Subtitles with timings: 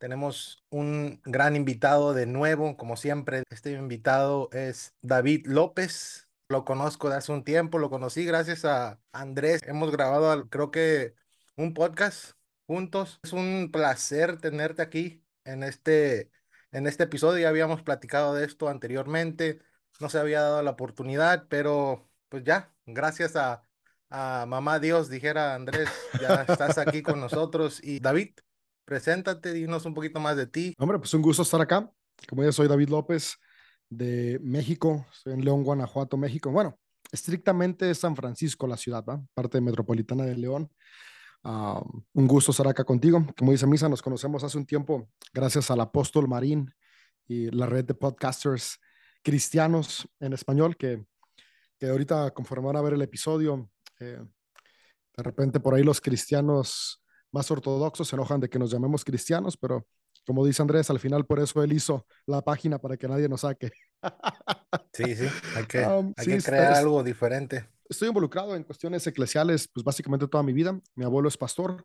[0.00, 3.42] Tenemos un gran invitado de nuevo, como siempre.
[3.50, 6.26] Este invitado es David López.
[6.48, 9.60] Lo conozco de hace un tiempo, lo conocí gracias a Andrés.
[9.66, 11.14] Hemos grabado, creo que,
[11.54, 12.32] un podcast
[12.66, 13.20] juntos.
[13.22, 16.30] Es un placer tenerte aquí en este,
[16.72, 17.42] en este episodio.
[17.42, 19.60] Ya habíamos platicado de esto anteriormente.
[20.00, 23.64] No se había dado la oportunidad, pero pues ya, gracias a,
[24.08, 25.90] a Mamá Dios, dijera Andrés,
[26.22, 27.84] ya estás aquí con nosotros.
[27.84, 28.30] Y David,
[28.90, 30.74] Preséntate, dinos un poquito más de ti.
[30.76, 31.88] Hombre, pues un gusto estar acá.
[32.28, 33.36] Como ya soy David López
[33.88, 36.50] de México, estoy en León, Guanajuato, México.
[36.50, 36.76] Bueno,
[37.12, 39.22] estrictamente San Francisco, la ciudad, ¿va?
[39.32, 40.72] parte metropolitana de León.
[41.44, 43.24] Uh, un gusto estar acá contigo.
[43.38, 46.74] Como dice Misa, nos conocemos hace un tiempo gracias al apóstol Marín
[47.28, 48.80] y la red de podcasters
[49.22, 51.06] cristianos en español que,
[51.78, 54.18] que ahorita conforme van a ver el episodio, eh,
[55.16, 56.99] de repente por ahí los cristianos
[57.32, 59.86] más ortodoxos se enojan de que nos llamemos cristianos, pero
[60.26, 63.42] como dice Andrés, al final por eso él hizo la página para que nadie nos
[63.42, 63.70] saque.
[64.92, 67.68] Sí, sí, hay que, um, hay que crear algo diferente.
[67.88, 70.80] Estoy involucrado en cuestiones eclesiales, pues básicamente toda mi vida.
[70.94, 71.84] Mi abuelo es pastor,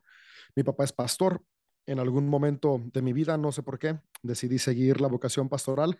[0.54, 1.42] mi papá es pastor.
[1.86, 5.98] En algún momento de mi vida, no sé por qué, decidí seguir la vocación pastoral.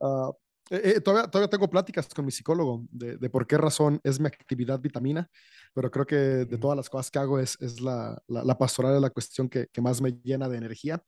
[0.00, 0.32] uh,
[0.70, 4.18] eh, eh, todavía, todavía tengo pláticas con mi psicólogo de, de, por qué razón es
[4.18, 5.28] mi actividad vitamina,
[5.74, 8.94] pero creo que de todas las cosas que hago es, es la, la, la, pastoral,
[8.94, 11.02] es la cuestión que, que, más me llena de energía.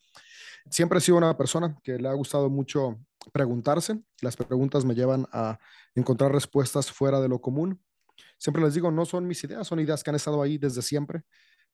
[0.71, 2.99] Siempre he sido una persona que le ha gustado mucho
[3.33, 3.99] preguntarse.
[4.21, 5.59] Las preguntas me llevan a
[5.95, 7.81] encontrar respuestas fuera de lo común.
[8.39, 11.23] Siempre les digo, no son mis ideas, son ideas que han estado ahí desde siempre.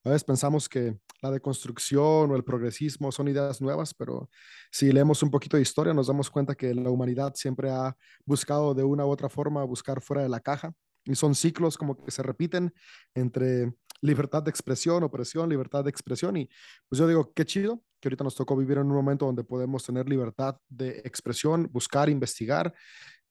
[0.05, 4.29] A veces pensamos que la deconstrucción o el progresismo son ideas nuevas, pero
[4.71, 8.75] si leemos un poquito de historia nos damos cuenta que la humanidad siempre ha buscado
[8.75, 10.73] de una u otra forma buscar fuera de la caja
[11.05, 12.73] y son ciclos como que se repiten
[13.15, 16.49] entre libertad de expresión, opresión, libertad de expresión y
[16.89, 19.85] pues yo digo, qué chido que ahorita nos tocó vivir en un momento donde podemos
[19.85, 22.75] tener libertad de expresión, buscar, investigar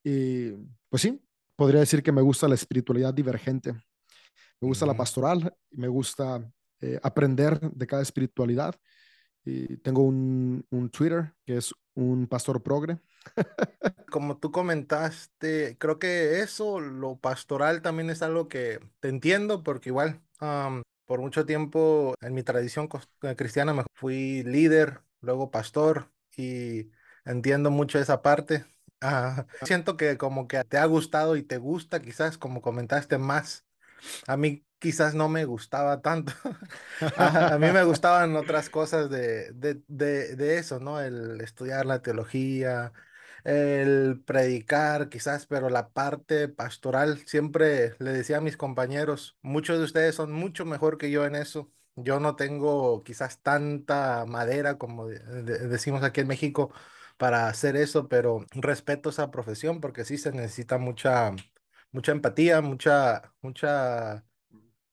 [0.02, 0.52] y
[0.90, 1.22] pues sí,
[1.58, 3.74] podría decir que me gusta la espiritualidad divergente.
[3.74, 6.48] Me gusta la pastoral, me gusta
[6.81, 8.75] eh, aprender de cada espiritualidad.
[9.44, 13.00] Y tengo un, un, Twitter que es un pastor progre.
[14.12, 19.90] Como tú comentaste, creo que eso, lo pastoral también es algo que te entiendo porque
[19.90, 20.22] igual
[21.06, 22.90] por mucho tiempo en mi tradición
[23.22, 26.90] eh, cristiana me fui líder, luego pastor y
[27.25, 28.66] entiendo mucho esa parte.
[29.64, 33.66] siento que como que te ha gustado y te gusta quizás como comentaste más.
[34.28, 36.34] A mí quizás no me gustaba tanto.
[37.18, 41.00] a, mí me gustaban otras cosas de, de, de, de, eso, ¿no?
[41.00, 42.91] El estudiar la teología,
[43.44, 49.86] el predicar, quizás, pero la parte pastoral, siempre le decía a mis compañeros, muchos de
[49.86, 51.72] ustedes son mucho mejor que yo en eso.
[51.96, 56.72] Yo no tengo quizás tanta madera como decimos aquí en México
[57.18, 61.31] para hacer eso, pero respeto esa profesión porque sí se necesita mucha,
[61.91, 64.25] mucha empatía, mucha, mucha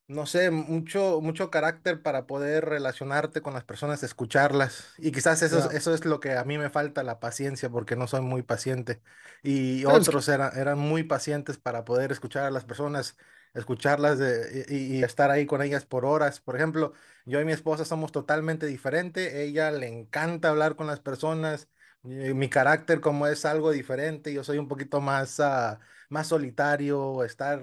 [0.09, 4.95] no sé, mucho, mucho carácter para poder relacionarte con las personas, escucharlas.
[4.97, 7.95] Y quizás eso, es, eso es lo que a mí me falta, la paciencia, porque
[7.95, 9.03] no soy muy paciente.
[9.43, 13.19] Y otros eran, eran muy pacientes para poder escuchar a las personas,
[13.53, 16.41] escucharlas de, y, y, estar ahí con ellas por horas.
[16.41, 16.95] Por ejemplo,
[17.27, 19.35] yo y mi esposa somos totalmente diferentes.
[19.35, 21.69] Ella le encanta hablar con las personas.
[22.03, 25.39] Mi carácter como es algo diferente, yo soy un poquito más...
[25.39, 25.77] Uh,
[26.09, 27.63] más solitario, estar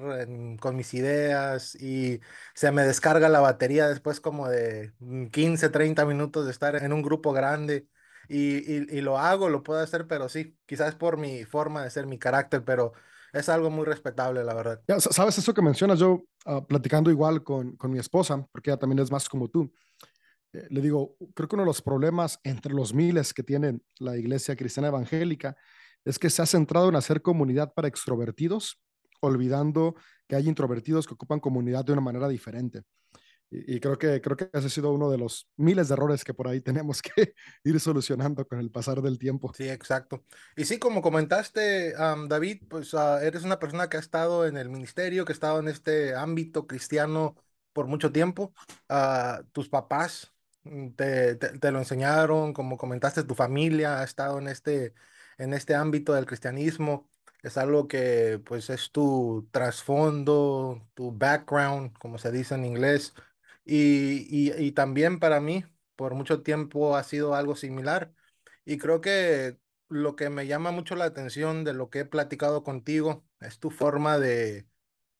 [0.60, 2.20] con mis ideas y
[2.54, 4.94] se me descarga la batería después como de
[5.32, 7.88] 15, 30 minutos de estar en un grupo grande.
[8.28, 12.08] Y, y, lo hago, lo puedo hacer, pero sí, quizás por mi forma de ser,
[12.08, 12.94] mi carácter, pero
[13.32, 14.82] es algo muy respetable, la verdad.
[14.98, 18.98] Sabes eso que mencionas, yo uh, platicando igual con, con mi esposa, porque ella también
[18.98, 19.72] es más como tú,
[20.56, 24.18] eh, le digo, creo que uno de los problemas entre los miles que tiene la
[24.18, 25.56] iglesia cristiana evangélica
[26.06, 28.80] es que se ha centrado en hacer comunidad para extrovertidos,
[29.20, 29.96] olvidando
[30.28, 32.84] que hay introvertidos que ocupan comunidad de una manera diferente.
[33.52, 36.34] Y, creo, que, creo que ese ha sido uno de los miles de errores que
[36.34, 39.52] por ahí tenemos que ir solucionando con el pasar del tiempo.
[39.56, 40.24] Sí, exacto.
[40.56, 44.70] Y sí, como comentaste, David, pues uh, eres una persona que ha estado en el
[44.70, 47.36] ministerio, que ha estado en este ámbito cristiano
[47.72, 48.54] por mucho tiempo.
[48.90, 54.40] Uh, tus papás mm, te, te, te, lo enseñaron, como comentaste, tu familia ha estado
[54.40, 54.94] en este
[55.38, 57.10] en este ámbito del cristianismo.
[57.44, 63.14] Es algo que pues es tu trasfondo, tu background, como se dice en inglés.
[63.66, 65.64] Y, y, y también para mí,
[65.96, 68.14] por mucho tiempo ha sido algo similar.
[68.66, 69.60] Y creo que
[69.90, 73.70] lo que me llama mucho la atención de lo que he platicado contigo es tu
[73.72, 74.68] forma de,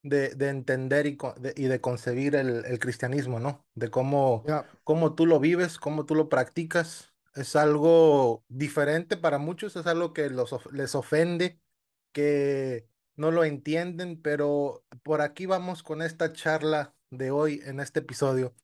[0.04, 3.66] de, de entender y, de, y de concebir el, el cristianismo, ¿no?
[3.76, 7.15] De cómo, Ya, cómo tú lo vives, cómo tú lo practicas.
[7.36, 11.60] Es algo diferente para muchos, es algo que los, les ofende,
[12.14, 18.00] que no lo entienden, pero por aquí vamos con esta charla de hoy en este
[18.00, 18.56] episodio.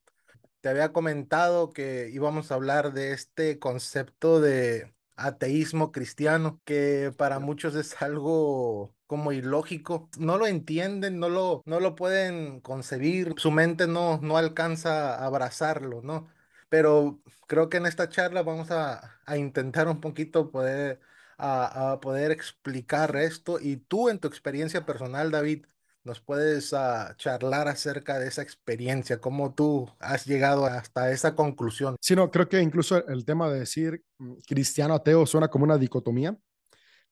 [0.61, 7.39] Te había comentado que íbamos a hablar de este concepto de ateísmo cristiano, que para
[7.39, 10.09] muchos es algo como ilógico.
[10.19, 15.25] No lo entienden, no lo, no lo pueden concebir, su mente no, no alcanza a
[15.25, 16.29] abrazarlo, ¿no?
[16.71, 21.01] Pero creo que en esta charla vamos a, a intentar un poquito poder,
[21.37, 23.59] a, a poder explicar esto.
[23.59, 25.65] Y tú en tu experiencia personal, David,
[26.03, 29.21] ¿Nos puedes ah, charlar acerca de esa experiencia?
[29.21, 31.95] ¿Cómo tú has llegado hasta esa conclusión?
[32.01, 35.77] Sí, no, creo que incluso el tema de decir mm, cristiano ateo suena como una
[35.77, 36.35] dicotomía,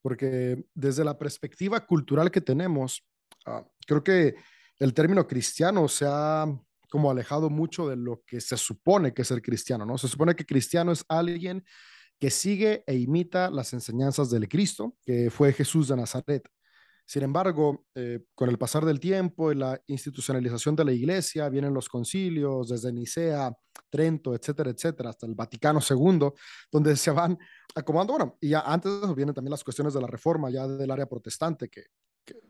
[0.01, 3.05] porque desde la perspectiva cultural que tenemos,
[3.45, 4.35] ah, creo que
[4.79, 6.47] el término cristiano se ha
[6.89, 9.97] como alejado mucho de lo que se supone que es ser cristiano, ¿no?
[9.97, 11.63] Se supone que cristiano es alguien
[12.19, 16.49] que sigue e imita las enseñanzas del Cristo, que fue Jesús de Nazaret.
[17.05, 21.73] Sin embargo, eh, con el pasar del tiempo y la institucionalización de la iglesia, vienen
[21.73, 23.51] los concilios desde Nicea,
[23.89, 26.29] Trento, etcétera, etcétera, hasta el Vaticano II,
[26.71, 27.35] donde se van
[27.73, 28.13] acomodando.
[28.13, 30.91] Bueno, y ya antes de eso vienen también las cuestiones de la reforma, ya del
[30.91, 31.85] área protestante, que,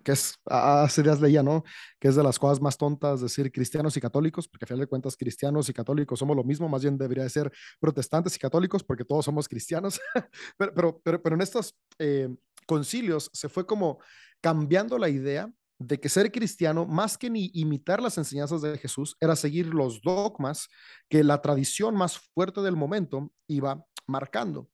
[0.04, 1.64] que, es, hace días leía, ¿no?
[2.00, 4.88] Que es de las cosas más tontas decir cristianos y católicos, porque a final de
[4.88, 8.84] cuentas cristianos y católicos somos lo mismo, más bien debería de ser protestantes y católicos,
[8.84, 10.00] porque todos somos cristianos.
[10.58, 12.30] pero, pero, pero, pero en estos eh,
[12.66, 14.00] concilios se fue como
[14.42, 19.16] cambiando la idea de que ser cristiano, más que ni imitar las enseñanzas de Jesús,
[19.20, 20.68] era seguir los dogmas
[21.10, 24.70] que la tradición más fuerte del momento iba marcando.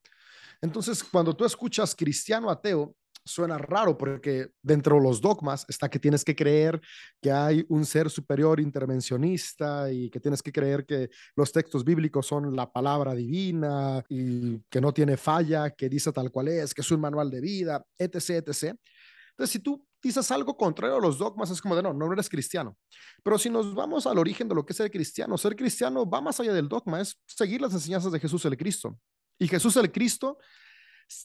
[0.60, 5.98] Entonces, cuando tú escuchas cristiano ateo, suena raro porque dentro de los dogmas está que
[5.98, 6.80] tienes que creer
[7.20, 12.26] que hay un ser superior intervencionista y que tienes que creer que los textos bíblicos
[12.26, 16.80] son la palabra divina y que no tiene falla, que dice tal cual es, que
[16.82, 18.76] es un manual de vida, etc., etc.
[19.30, 22.28] Entonces, si tú dices algo contrario a los dogmas, es como de no, no eres
[22.28, 22.76] cristiano.
[23.22, 26.20] Pero si nos vamos al origen de lo que es ser cristiano, ser cristiano va
[26.20, 28.98] más allá del dogma, es seguir las enseñanzas de Jesús el Cristo.
[29.38, 30.38] Y Jesús el Cristo,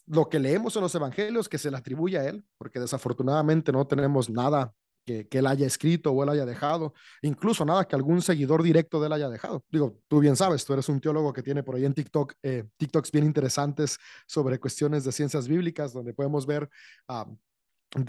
[0.08, 3.86] lo que leemos en los evangelios que se le atribuye a él, porque desafortunadamente no
[3.88, 4.74] tenemos nada
[5.06, 6.94] que, que, él haya escrito o él haya dejado,
[7.24, 9.66] incluso nada que algún seguidor directo de él haya dejado.
[9.70, 12.66] Digo, tú bien sabes, tú eres un teólogo que tiene por ahí en TikTok, eh,
[12.78, 13.98] TikToks bien interesantes
[14.28, 16.70] sobre cuestiones de ciencias bíblicas, donde podemos ver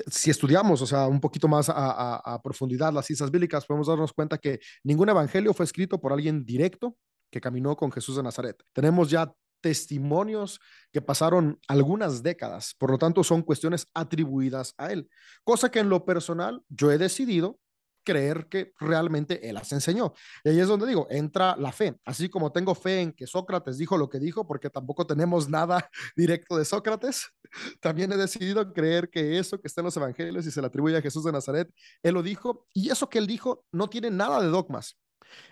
[0.06, 3.88] si estudiamos, o sea, un poquito más a, a, a, profundidad las ciencias bíblicas, podemos
[3.88, 6.96] darnos cuenta que ningún evangelio fue escrito por alguien directo
[7.30, 8.62] que caminó con Jesús de Nazaret.
[8.72, 10.60] Tenemos ya testimonios
[10.92, 15.08] que pasaron algunas décadas, por lo tanto son cuestiones atribuidas a él,
[15.44, 17.58] cosa que en lo personal yo he decidido
[18.04, 20.12] creer que realmente él las enseñó.
[20.44, 21.96] Y ahí es donde digo, entra la fe.
[22.04, 25.88] Así como tengo fe en que Sócrates dijo lo que dijo, porque tampoco tenemos nada
[26.16, 27.28] directo de Sócrates,
[27.80, 30.96] también he decidido creer que eso que está en los evangelios y se le atribuye
[30.96, 31.68] a Jesús de Nazaret,
[32.02, 34.98] él lo dijo, y eso que él dijo no tiene nada de dogmas.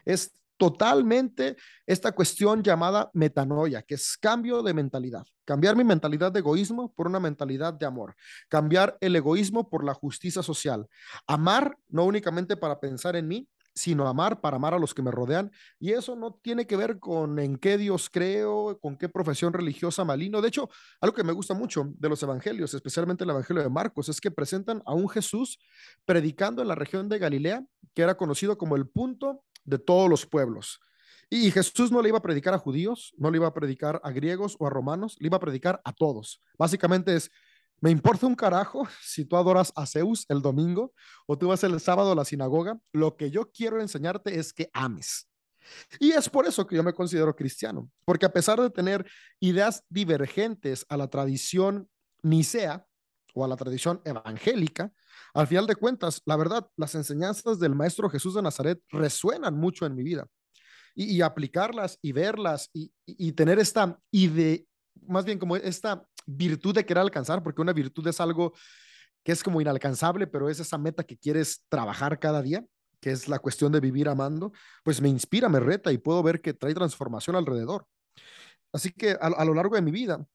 [0.04, 5.24] Es totalmente esta cuestión llamada metanoia, que es cambio de mentalidad.
[5.46, 8.14] Cambiar mi mentalidad de egoísmo por una mentalidad de amor.
[8.46, 10.86] Cambiar el egoísmo por la justicia social.
[11.26, 15.10] Amar no únicamente para pensar en mí, sino amar para amar a los que me
[15.10, 15.50] rodean.
[15.78, 20.04] Y eso no tiene que ver con en qué Dios creo, con qué profesión religiosa
[20.04, 20.42] malino.
[20.42, 20.68] De hecho,
[21.00, 24.30] algo que me gusta mucho de los evangelios, especialmente el evangelio de Marcos, es que
[24.30, 25.58] presentan a un Jesús
[26.04, 27.64] predicando en la región de Galilea,
[27.94, 30.80] que era conocido como el punto de todos los pueblos.
[31.28, 34.10] Y Jesús no le iba a predicar a judíos, no le iba a predicar a
[34.10, 36.42] griegos o a romanos, le iba a predicar a todos.
[36.58, 37.30] Básicamente es,
[37.80, 40.92] me importa un carajo si tú adoras a Zeus el domingo
[41.26, 42.80] o tú vas el sábado a la sinagoga.
[42.92, 45.28] Lo que yo quiero enseñarte es que ames.
[46.00, 49.06] Y es por eso que yo me considero cristiano, porque a pesar de tener
[49.38, 51.88] ideas divergentes a la tradición
[52.22, 52.86] nicea
[53.34, 54.92] o a la tradición evangélica,
[55.34, 59.86] al final de cuentas, la verdad, las enseñanzas del Maestro Jesús de Nazaret resuenan mucho
[59.86, 60.26] en mi vida.
[60.94, 64.58] Y, aplicarlas y verlas y, tener esta idea,
[65.02, 68.52] más bien como esta virtud de querer alcanzar, porque una virtud es algo
[69.22, 72.64] que es como inalcanzable, pero es esa meta que quieres trabajar cada día,
[73.00, 76.40] que es la cuestión de vivir amando, pues me inspira, me reta y puedo ver
[76.40, 77.86] que trae transformación alrededor.
[78.72, 80.26] Así que a lo largo de mi vida,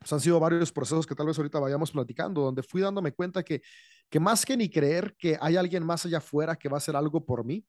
[0.00, 3.42] pues han sido varios procesos que tal vez ahorita vayamos platicando, donde fui dándome cuenta
[3.42, 3.60] que,
[4.08, 6.96] que más que ni creer que hay alguien más allá afuera que va a hacer
[6.96, 7.66] algo por mí,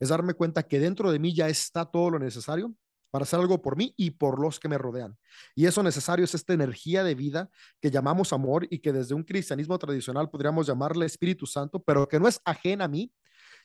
[0.00, 2.74] es darme cuenta que dentro de mí ya está todo lo necesario
[3.10, 5.18] para hacer algo por mí y por los que me rodean.
[5.54, 9.22] Y eso necesario es esta energía de vida que llamamos amor y que desde un
[9.22, 13.12] cristianismo tradicional podríamos llamarle Espíritu Santo, pero que no es ajena a mí,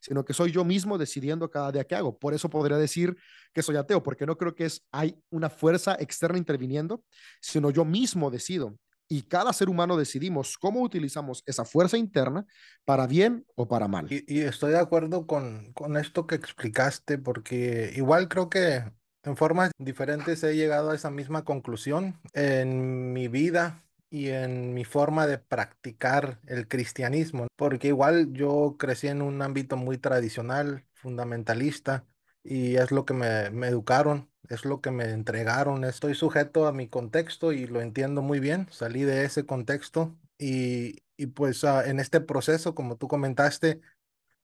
[0.03, 2.17] sino que soy yo mismo decidiendo cada día qué hago.
[2.19, 3.15] Por eso podría decir
[3.53, 7.05] que soy ateo, porque no creo que es hay una fuerza externa interviniendo,
[7.39, 8.77] sino yo mismo decido.
[9.07, 12.45] Y cada ser humano decidimos cómo utilizamos esa fuerza interna
[12.83, 14.07] para bien o para mal.
[14.09, 18.83] Y, estoy de acuerdo con, con esto que explicaste, porque igual creo que
[19.23, 23.82] en formas diferentes he llegado a esa misma conclusión en mi vida
[24.13, 29.75] y en mi forma de practicar el cristianismo, porque igual yo crecí en un ámbito
[29.75, 32.05] muy tradicional, fundamentalista,
[32.43, 36.73] y es lo que me, me educaron, es lo que me entregaron, estoy sujeto a
[36.73, 41.83] mi contexto y lo entiendo muy bien, salí de ese contexto y, y pues ah,
[41.89, 43.81] en este proceso, como tú comentaste,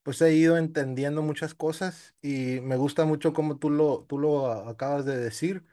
[0.04, 4.48] pues he ido entendiendo muchas cosas y me gusta mucho como tú lo, tú lo
[4.52, 5.66] acabas de decir.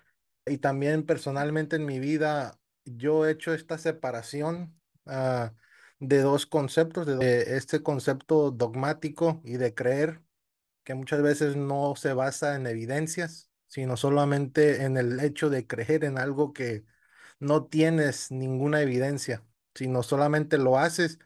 [0.46, 4.74] Y también personalmente en mi vida yo he hecho esta separación
[5.06, 5.54] ah,
[6.00, 10.22] de dos conceptos, de, de este concepto dogmático y de creer,
[10.84, 16.04] que muchas veces no se basa en evidencias, sino solamente en el hecho de creer
[16.04, 16.84] en algo que
[17.40, 21.18] no tienes ninguna evidencia, sino solamente lo haces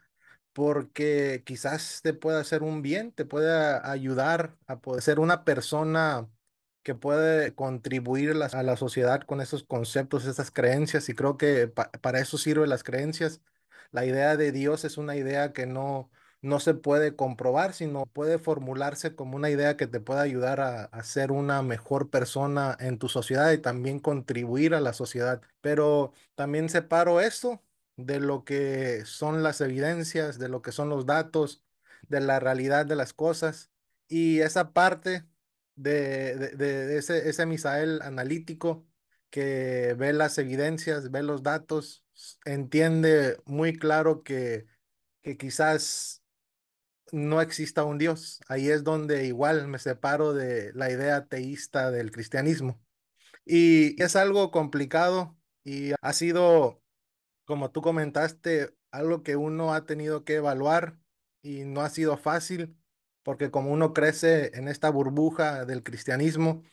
[0.53, 6.29] porque quizás te pueda hacer un bien, te pueda ayudar a poder ser una persona
[6.83, 11.91] que puede contribuir a la, sociedad con esos conceptos, esas creencias, y creo que pa-
[12.01, 13.41] para eso sirven las creencias.
[13.91, 16.09] La idea de Dios es una idea que no,
[16.41, 20.85] no se puede comprobar, sino puede formularse como una idea que te puede ayudar a,
[20.85, 25.41] a ser una mejor persona en tu sociedad y también contribuir a la sociedad.
[25.61, 27.63] Pero también separo eso
[27.97, 31.63] de lo que son las evidencias, de lo que son los datos,
[32.07, 33.71] de la realidad de las cosas.
[34.07, 35.25] Y esa parte
[35.75, 38.87] de, de- de ese, ese Misael analítico
[39.29, 42.05] que ve las evidencias, ve los datos,
[42.45, 44.65] entiende muy claro que,
[45.23, 46.23] que quizás
[47.11, 48.39] no exista un Dios.
[48.47, 52.81] Ahí es donde igual me separo de la idea teísta del cristianismo.
[53.45, 56.83] Y es algo complicado y ha sido
[57.45, 60.99] como tú comentaste, algo que uno ha tenido que evaluar
[61.41, 62.77] y no ha sido fácil,
[63.23, 66.63] porque como uno crece en esta burbuja del cristianismo,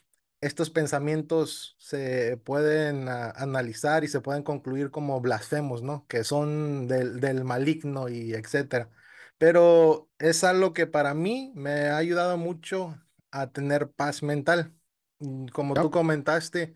[0.40, 6.07] estos pensamientos se pueden ah, analizar y se pueden concluir como blasfemos, ¿no?
[6.09, 8.90] Que son del, del maligno y etcétera.
[9.38, 12.97] Pero es algo que para mí me ha ayudado mucho
[13.31, 14.75] a tener paz mental.
[15.19, 16.75] Mm, Como tú comentaste,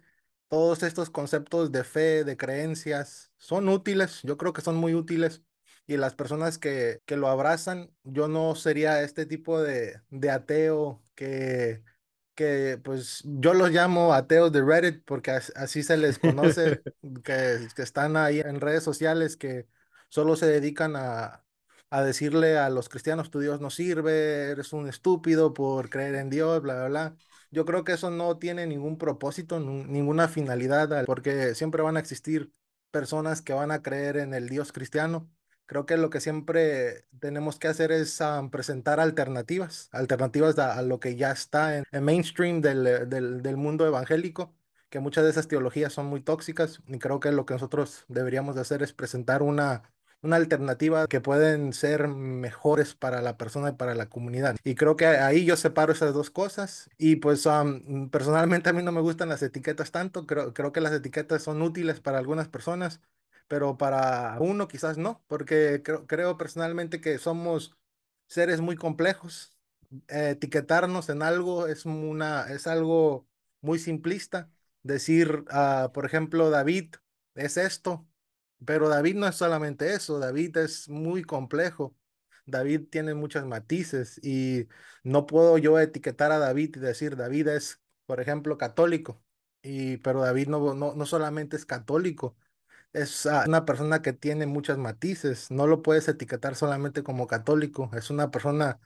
[0.48, 5.42] todos estos conceptos de fe, de creencias, son útiles, yo creo que son muy útiles.
[5.86, 11.02] Y las personas que, que lo abrazan, yo no sería este tipo de, de ateo
[11.14, 11.82] que,
[12.34, 16.82] que, pues, yo los llamo ateos de Reddit porque as- así se les conoce,
[17.24, 19.66] que, que están ahí en redes sociales, que
[20.08, 21.44] solo se dedican a,
[21.90, 26.30] a decirle a los cristianos, tu Dios no sirve, eres un estúpido por creer en
[26.30, 27.16] Dios, bla, bla, bla.
[27.50, 32.00] Yo creo que eso no tiene ningún propósito, ninguna finalidad, al- porque siempre van a
[32.00, 32.52] existir
[32.90, 35.30] personas que van a creer en el Dios cristiano.
[35.66, 40.82] Creo que lo que siempre tenemos que hacer es ah, presentar alternativas, alternativas a, a
[40.82, 44.54] lo que ya está en el mainstream del, eh, del, del mundo evangélico,
[44.90, 48.54] que muchas de esas teologías son muy tóxicas y creo que lo que nosotros deberíamos
[48.54, 49.82] de hacer es presentar una
[50.22, 54.56] una alternativa que pueden ser mejores para la persona y para la comunidad.
[54.64, 56.88] Y creo que ahí yo separo esas dos cosas.
[56.96, 60.26] Y pues am, personalmente a mí no me gustan las etiquetas tanto.
[60.26, 63.00] Creo, creo que las etiquetas son útiles para algunas personas,
[63.48, 67.76] pero para uno quizás no, porque creo, creo personalmente que somos
[68.26, 69.56] seres muy complejos.
[70.08, 73.28] Eh, etiquetarnos en algo es una, es algo
[73.60, 74.50] muy simplista.
[74.82, 76.94] Decir, ah, por ejemplo, David
[77.34, 78.06] es esto
[78.64, 81.96] pero David no es solamente eso, David es muy complejo.
[82.46, 84.68] David tiene muchos matices y
[85.04, 89.22] no puedo yo etiquetar a David y decir David es, por ejemplo, católico.
[89.62, 92.36] Y, pero David no, no, no solamente es católico,
[92.92, 95.50] es ah, una persona que tiene muchos matices.
[95.50, 97.90] No lo puedes etiquetar solamente como católico.
[97.94, 98.80] Es una persona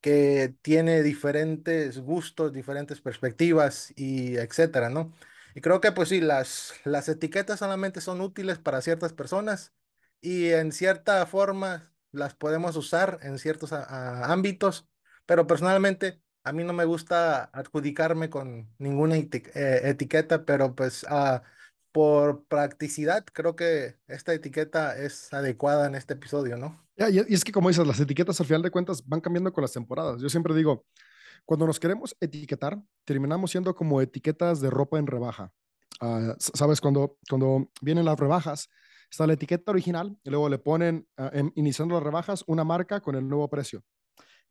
[0.00, 5.12] que tiene diferentes gustos, diferentes perspectivas y etcétera, ¿no?
[5.54, 9.72] Y creo que pues sí, las, las etiquetas solamente son útiles para ciertas personas
[10.20, 14.88] y en cierta forma las podemos usar en ciertos a- a- ámbitos,
[15.26, 21.42] pero personalmente a mí no me gusta adjudicarme con ninguna eh, etiqueta, pero pues ah,
[21.92, 26.80] por practicidad, creo que esta etiqueta es adecuada en este episodio, ¿no?
[26.96, 29.72] Y es que como dices, las etiquetas al final de cuentas van cambiando con las
[29.72, 30.20] temporadas.
[30.20, 30.84] Yo siempre digo,
[31.44, 35.52] Cuando nos queremos etiquetar, terminamos siendo como etiquetas de ropa en rebaja.
[36.00, 38.68] Uh, Sabes, cuando, cuando vienen las rebajas,
[39.10, 43.14] está la etiqueta original y luego le ponen, uh, iniciando las rebajas, una marca con
[43.16, 43.82] el nuevo precio.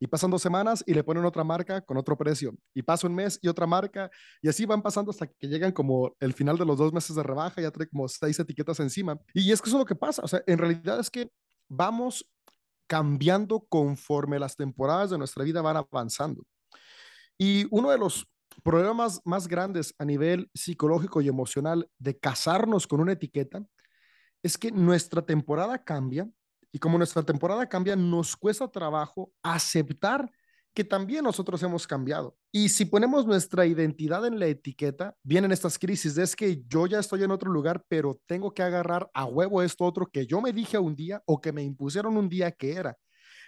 [0.02, 2.52] Y pasan dos semanas y le ponen otra marca con otro precio.
[2.74, 4.10] Y pasa un mes y otra marca.
[4.42, 7.22] Y así van pasando hasta que llegan como el final de los dos meses de
[7.22, 9.16] rebaja, ya trae como seis etiquetas encima.
[9.32, 10.20] Y es que eso es lo que pasa.
[10.24, 11.30] O sea, en realidad es que
[11.68, 12.28] vamos
[12.88, 16.42] cambiando conforme las temporadas de nuestra vida van avanzando.
[17.38, 18.26] Y uno de los
[18.64, 23.64] problemas más grandes a nivel psicológico y emocional de casarnos con una etiqueta
[24.42, 26.28] es que nuestra temporada cambia
[26.72, 30.30] y como nuestra temporada cambia, nos cuesta trabajo aceptar
[30.74, 32.34] que también nosotros hemos cambiado.
[32.50, 36.98] Y si ponemos nuestra identidad en la etiqueta, vienen estas crisis es que yo ya
[36.98, 40.52] estoy en otro lugar, pero tengo que agarrar a huevo esto otro que yo me
[40.52, 42.96] dije un día o que me impusieron un día que era.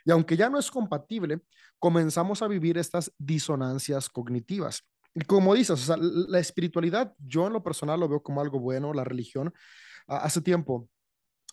[0.05, 1.41] Y aunque ya no es compatible,
[1.79, 4.83] comenzamos a vivir estas disonancias cognitivas.
[5.15, 9.05] Y como dices, la espiritualidad, yo en lo personal lo veo como algo bueno, la
[9.05, 9.55] religión.
[10.07, 10.91] Hace tiempo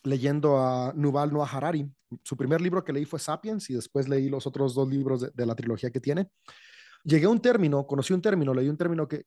[0.04, 1.88] leyendo a Nuval Noah Harari.
[2.22, 5.46] Su primer libro que leí fue Sapiens y después leí los otros dos libros de,
[5.46, 6.28] la trilogía que tiene.
[7.04, 9.24] Llegué a un término, conocí un término, leí un término que,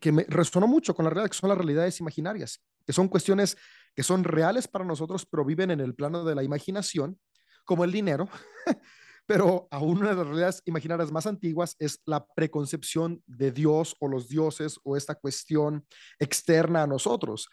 [0.00, 3.56] que, me resonó mucho con la realidad, que son las realidades imaginarias, que son cuestiones
[3.94, 7.18] que son reales para nosotros, pero viven en el plano de la imaginación,
[7.64, 8.28] como el dinero.
[9.26, 14.08] pero aún una de las realidades imaginarias más antiguas es la preconcepción de Dios o
[14.08, 15.86] los dioses o esta cuestión
[16.18, 17.48] externa a nosotros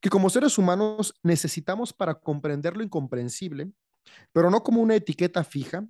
[0.00, 3.70] que como seres humanos necesitamos para comprender lo incomprensible,
[4.32, 5.86] pero no como una etiqueta fija,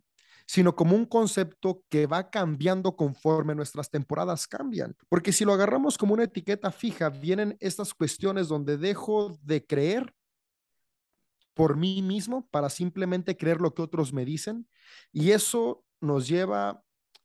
[0.47, 4.97] sino como un concepto que va cambiando conforme nuestras temporadas cambian.
[5.09, 10.15] Porque si lo agarramos como una etiqueta fija, vienen estas cuestiones donde dejo de creer
[11.53, 14.69] por mí mismo para simplemente creer lo que otros me dicen.
[15.13, 16.83] Y eso nos lleva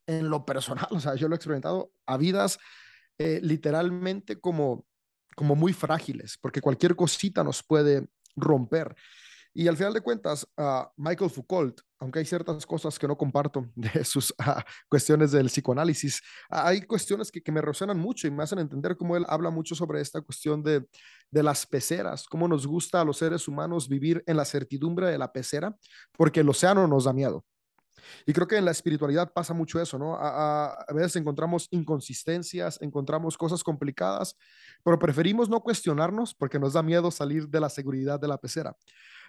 [0.08, 2.58] en lo personal, o sea, yo lo he experimentado, a vidas
[3.20, 4.86] eh, literalmente como
[5.36, 8.96] como muy frágiles, porque cualquier cosita nos puede romper.
[9.54, 13.70] Y al final de cuentas, uh, Michael Foucault, aunque hay ciertas cosas que no comparto
[13.76, 18.44] de sus uh, cuestiones del psicoanálisis, hay cuestiones que, que, me resuenan mucho y me
[18.44, 20.86] hacen entender cómo él habla mucho sobre esta cuestión de,
[21.30, 25.18] de las peceras, cómo nos gusta a los seres humanos vivir en la certidumbre de
[25.18, 25.76] la pecera,
[26.18, 27.46] porque el océano nos da miedo.
[28.26, 30.16] Y creo que en la espiritualidad pasa mucho eso, ¿no?
[30.20, 34.36] A, veces encontramos inconsistencias, encontramos cosas complicadas,
[34.84, 38.76] pero preferimos no cuestionarnos porque nos da miedo salir de la seguridad de la pecera.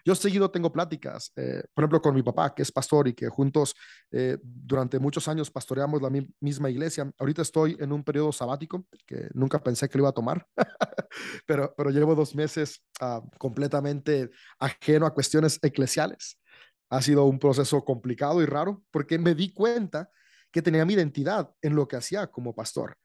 [0.04, 3.28] Yo seguido tengo pláticas, eh, por ejemplo, con mi papá, que es pastor y que
[3.28, 3.74] juntos
[4.10, 7.08] eh, durante muchos años pastoreamos la mi misma iglesia.
[7.18, 10.44] Ahorita estoy en un periodo sabático que nunca pensé que lo iba a tomar,
[11.46, 16.36] pero, pero llevo dos meses uh, completamente ajeno a cuestiones eclesiales
[16.92, 20.10] ha sido un proceso complicado y raro porque me di cuenta
[20.50, 22.98] que tenía mi identidad en lo que hacía como pastor.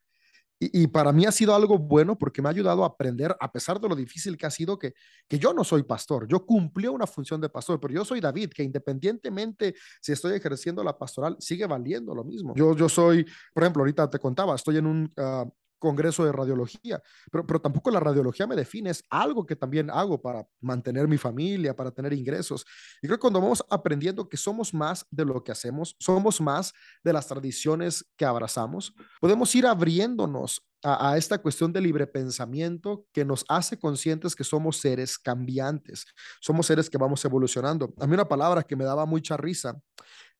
[0.59, 3.79] Y, para mí ha sido algo bueno porque me ha ayudado a aprender, a pesar
[3.79, 4.95] de lo difícil que ha sido, que,
[5.27, 6.27] que yo no soy pastor.
[6.27, 10.83] Yo cumplí una función de pastor, pero yo soy David, que independientemente si estoy ejerciendo
[10.83, 12.55] la pastoral, sigue valiendo lo mismo.
[12.55, 13.23] Yo, yo soy,
[13.53, 15.47] por ejemplo, ahorita te contaba, estoy en un uh,
[15.79, 20.21] congreso de radiología, pero, pero tampoco la radiología me define, es algo que también hago
[20.21, 22.65] para mantener mi familia, para tener ingresos.
[23.01, 26.73] Y creo que cuando vamos aprendiendo que somos más de lo que hacemos, somos más
[27.03, 33.05] de las tradiciones que abrazamos, podemos ir abriéndonos a, a, esta cuestión de libre pensamiento
[33.11, 36.05] que nos hace conscientes que somos seres cambiantes,
[36.39, 37.93] somos seres que vamos evolucionando.
[37.99, 39.79] A mí una palabra que me daba mucha risa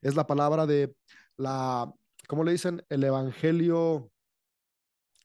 [0.01, 0.95] es la palabra de
[1.37, 1.91] la,
[2.27, 2.83] ¿cómo le dicen?
[2.89, 4.11] El evangelio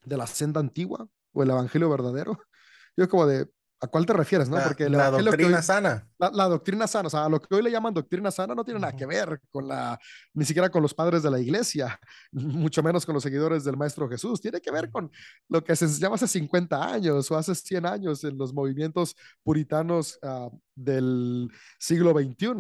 [0.05, 2.39] de la senda antigua o el evangelio verdadero.
[2.97, 3.49] Yo como de,
[3.83, 4.49] ¿a cuál te refieres?
[4.49, 4.59] No?
[4.63, 6.09] Porque la, la doctrina hoy, sana.
[6.19, 8.79] La, la, doctrina sana, o sea, lo que hoy le llaman doctrina sana no tiene
[8.79, 9.99] nada que ver con la,
[10.35, 11.99] ni siquiera con los padres de la iglesia,
[12.33, 14.41] mucho menos con los seguidores del Maestro Jesús.
[14.41, 15.11] Tiene que ver con
[15.49, 20.19] lo que se enseñaba hace 50 años o hace 100 años en los movimientos puritanos
[20.23, 22.53] uh, del siglo XXI.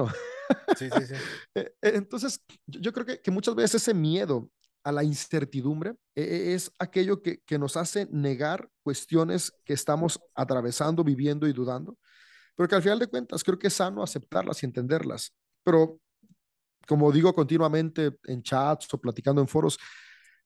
[0.77, 1.15] Sí, sí, sí.
[1.55, 4.51] E, e, entonces, yo creo que, que muchas veces ese miedo
[4.85, 10.21] a la incertidumbre e, e, es aquello que, que, nos hace negar cuestiones que estamos
[10.35, 11.99] atravesando, viviendo y dudando,
[12.57, 15.33] pero que al final de cuentas creo que es sano aceptarlas y entenderlas.
[15.65, 16.01] Pero
[16.87, 19.79] como digo continuamente en chats o platicando en foros,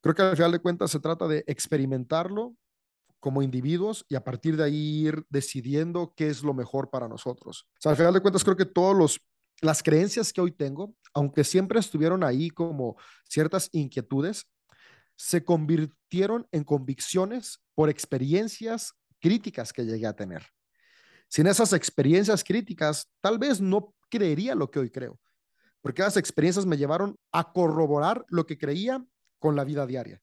[0.01, 2.55] creo que al final de cuentas se trata de experimentarlo
[3.21, 7.67] como individuos y a partir de ahí ir decidiendo qué es lo mejor para nosotros.
[7.73, 9.21] O sea, al final de cuentas creo que todos los
[9.61, 12.97] las creencias que hoy tengo, aunque siempre estuvieron ahí como
[13.29, 14.47] ciertas inquietudes,
[15.17, 20.47] se convirtieron en convicciones por experiencias críticas que llegué a tener.
[21.29, 25.19] Sin esas experiencias críticas, tal vez no creería lo que hoy creo,
[25.81, 29.05] porque esas experiencias me llevaron a corroborar lo que creía
[29.39, 30.21] con la vida diaria.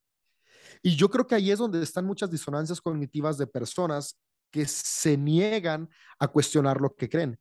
[0.81, 4.19] Y yo creo que ahí es donde están muchas disonancias cognitivas de personas
[4.51, 7.39] que se niegan a cuestionar lo que creen,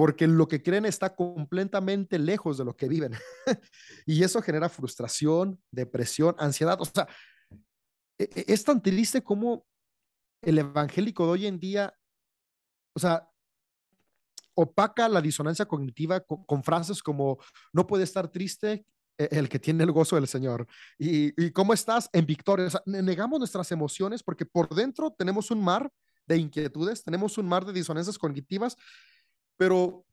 [0.00, 3.12] porque lo que creen está completamente lejos de lo que viven.
[4.06, 6.80] y eso genera frustración, depresión, ansiedad.
[6.80, 7.06] O sea,
[8.18, 9.66] e, e, es tan triste como
[10.40, 11.94] el evangélico de hoy en día,
[12.96, 13.28] o sea,
[14.54, 17.38] opaca la disonancia cognitiva con, con frases como
[17.70, 18.86] no puede estar triste
[19.18, 20.66] e, el que tiene el gozo del Señor.
[20.98, 22.08] ¿Y, y cómo estás?
[22.14, 22.68] En victoria.
[22.68, 25.92] O sea, negamos nuestras emociones porque por dentro tenemos un mar
[26.26, 28.78] de inquietudes, tenemos un mar de disonancias cognitivas,
[29.60, 30.06] pero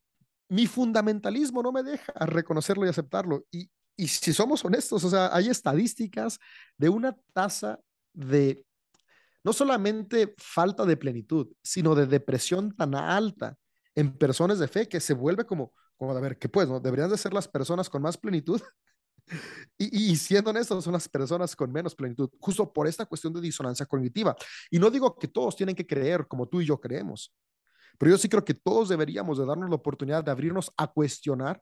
[0.49, 3.45] mi fundamentalismo no me deja reconocerlo y aceptarlo.
[3.49, 6.38] Y, y si somos honestos, o sea, hay estadísticas
[6.77, 7.79] de una tasa
[8.12, 8.62] de
[9.45, 13.55] no solamente falta de plenitud, sino de depresión tan alta
[13.95, 16.67] en personas de fe que se vuelve como, como a ver, ¿qué pues?
[16.67, 16.81] ¿no?
[16.81, 18.62] Deberían de ser las personas con más plenitud.
[19.77, 23.39] y, y, siendo honestos, son las personas con menos plenitud, justo por esta cuestión de
[23.39, 24.36] disonancia cognitiva.
[24.69, 27.33] Y no digo que todos tienen que creer como tú y yo creemos,
[27.97, 31.62] pero yo sí creo que todos deberíamos de darnos la oportunidad de abrirnos a cuestionar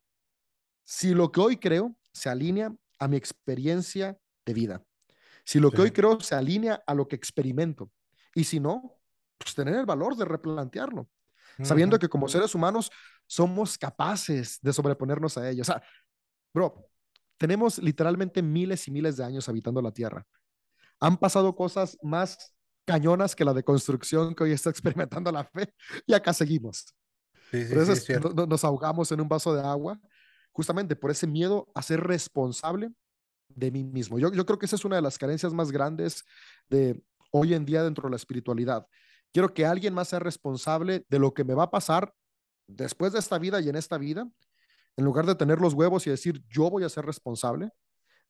[0.84, 4.84] si lo que hoy creo se alinea a mi experiencia de vida.
[5.44, 5.76] Si lo sí.
[5.76, 7.92] que hoy creo se alinea a lo que experimento.
[8.34, 8.98] Y si no,
[9.38, 11.08] pues tener el valor de replantearlo, uh
[11.58, 11.66] -huh.
[11.66, 12.92] sabiendo que como seres humanos
[13.28, 15.62] somos capaces de sobreponernos a ello.
[15.62, 15.82] O sea,
[16.54, 16.90] bro,
[17.38, 20.26] tenemos literalmente miles y miles de años habitando la Tierra.
[21.00, 22.55] Han pasado cosas más
[22.86, 25.74] cañonas que la de construcción que hoy está experimentando la fe
[26.06, 26.96] y acá seguimos.
[27.52, 30.00] Sí, sí, Entonces sí, no, nos ahogamos en un vaso de agua
[30.52, 32.92] justamente por ese miedo a ser responsable
[33.50, 34.18] de mí mismo.
[34.20, 36.24] Yo, yo creo que esa es una de las carencias más grandes
[36.70, 38.88] de hoy en día dentro de la espiritualidad.
[39.34, 42.14] Quiero que alguien más sea responsable de lo que me va a pasar
[42.68, 44.28] después de esta vida y en esta vida,
[44.96, 47.70] en lugar de tener los huevos y decir, yo voy a ser responsable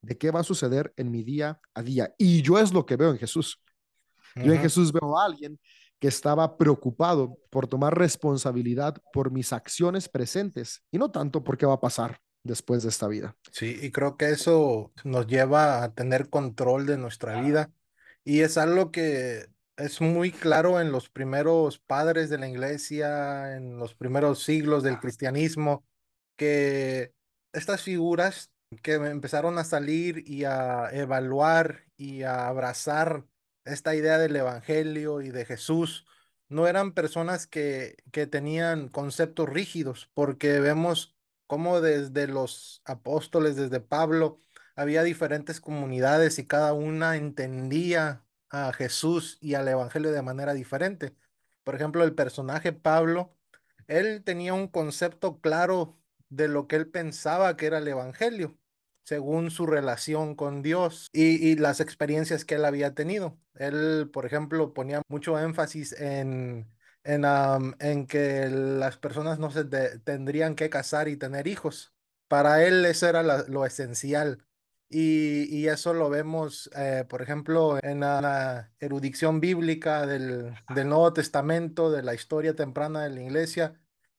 [0.01, 2.13] de qué va a suceder en mi día a día.
[2.17, 3.61] Y yo es lo que veo en Jesús.
[4.35, 4.45] Uh -huh.
[4.45, 5.59] Yo en Jesús veo a alguien
[5.99, 11.65] que estaba preocupado por tomar responsabilidad por mis acciones presentes y no tanto por qué
[11.65, 13.35] va a pasar después de esta vida.
[13.51, 17.71] Sí, y creo que eso nos lleva a tener control de nuestra vida
[18.23, 23.77] y es algo que es muy claro en los primeros padres de la iglesia, en
[23.77, 25.85] los primeros siglos del cristianismo,
[26.37, 27.13] que
[27.51, 33.25] estas figuras que empezaron a salir y a evaluar y a abrazar
[33.65, 36.05] esta idea del Evangelio y de Jesús,
[36.49, 41.15] no eran personas que, que tenían conceptos rígidos, porque vemos
[41.47, 44.39] cómo desde los apóstoles, desde Pablo,
[44.75, 51.15] había diferentes comunidades y cada una entendía a Jesús y al Evangelio de manera diferente.
[51.63, 53.35] Por ejemplo, el personaje Pablo,
[53.87, 55.97] él tenía un concepto claro
[56.29, 58.57] de lo que él pensaba que era el Evangelio,
[59.05, 63.37] según su relación con Dios y, y las experiencias que él había tenido.
[63.55, 66.67] Él, por ejemplo, ponía mucho énfasis en,
[67.03, 67.23] en,
[67.79, 71.93] en que las personas no se de, tendrían que casar y tener hijos.
[72.27, 74.45] Para él eso era lo esencial.
[74.89, 80.87] Y, y, eso lo vemos, eh, por ejemplo, en la, la erudición bíblica del, del,
[80.87, 83.73] Nuevo Testamento, de la historia temprana de la iglesia,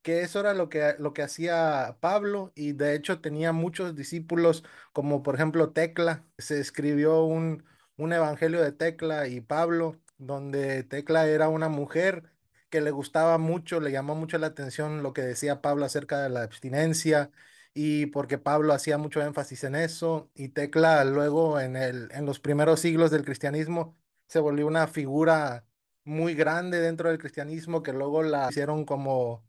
[0.07, 4.63] que eso era lo que, lo que hacía Pablo y de hecho tenía muchos discípulos,
[4.93, 7.65] como por ejemplo Tecla, se escribió un,
[7.97, 12.31] un evangelio de Tecla y Pablo, donde Tecla era una mujer
[12.71, 16.29] que le gustaba mucho, le llamó mucho la atención lo que decía Pablo acerca de
[16.31, 17.33] la abstinencia
[17.75, 22.39] y porque Pablo hacía mucho énfasis en eso y Tecla luego en, el, en los
[22.41, 23.97] primeros siglos del cristianismo
[24.29, 25.67] se volvió una figura
[26.05, 29.45] muy grande dentro del cristianismo que luego la hicieron como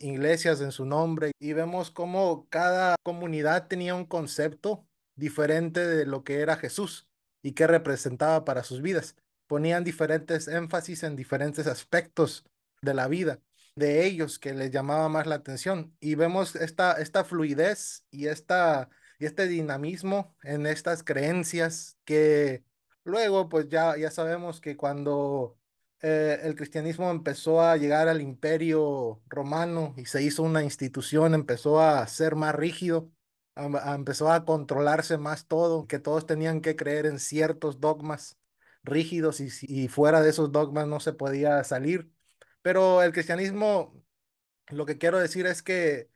[0.00, 6.24] iglesias en su nombre y vemos cómo cada comunidad tenía un concepto diferente de lo
[6.24, 7.08] que era Jesús
[7.42, 9.16] y qué representaba para sus vidas.
[9.46, 12.44] Ponían diferentes énfasis en diferentes aspectos
[12.82, 13.40] de la vida
[13.76, 15.94] de ellos que les llamaba más la atención.
[16.00, 22.64] Y vemos esta, esta fluidez y, esta, y este dinamismo en estas creencias que
[23.04, 25.58] luego pues ya, ya sabemos que cuando
[26.02, 31.80] eh, el cristianismo empezó a llegar al imperio romano y se hizo una institución, empezó
[31.80, 33.10] a ser más rígido,
[33.56, 38.38] empezó a controlarse más todo, que todos tenían que creer en ciertos dogmas
[38.82, 42.10] rígidos y, fuera de esos dogmas no se podía salir.
[42.62, 43.94] Pero el cristianismo,
[44.68, 46.10] lo que quiero decir es que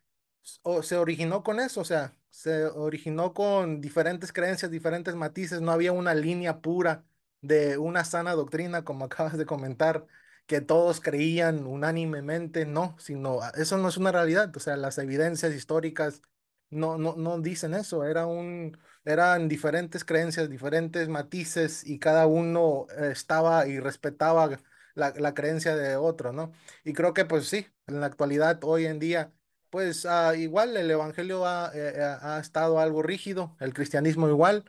[0.83, 5.93] se originó con eso, o sea, se originó con diferentes creencias, diferentes matices, no había
[5.93, 7.05] una línea pura
[7.41, 10.07] de una sana doctrina, como acabas de comentar,
[10.47, 15.55] que todos creían unánimemente, no, sino eso no es una realidad, o sea, las evidencias
[15.55, 16.23] históricas
[16.71, 22.87] no, no, no dicen eso, era un, eran diferentes creencias, diferentes matices y cada uno
[22.97, 24.59] estaba y respetaba
[24.95, 26.53] la, la creencia de otro, ¿no?
[26.85, 29.33] Y creo que pues sí, en la actualidad, hoy en día,
[29.71, 34.65] pues ah, igual el evangelio ha, eh, eh, ha estado algo rígido, el cristianismo igual,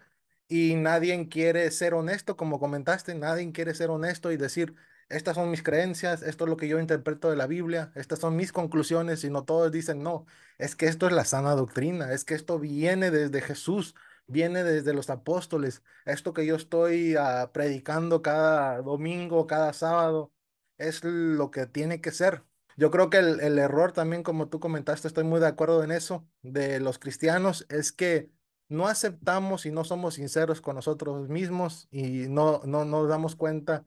[0.52, 4.76] y nadie quiere ser honesto, como comentaste, nadie quiere ser honesto y decir,
[5.08, 8.36] estas son mis creencias, esto es lo que yo interpreto de la Biblia, estas son
[8.36, 10.26] mis conclusiones, sino todos dicen, no,
[10.58, 13.96] es que esto es la sana doctrina, es que esto viene desde Jesús,
[14.28, 20.34] viene desde los apóstoles, esto que yo estoy ah, predicando cada domingo, cada sábado,
[20.78, 22.44] es lo que tiene que ser.
[22.76, 25.92] Yo creo que el, el error también, como tú comentaste, estoy muy de acuerdo en
[25.92, 28.32] eso, de los cristianos, es que
[28.72, 33.86] no aceptamos y no somos sinceros con nosotros mismos y no, no nos damos cuenta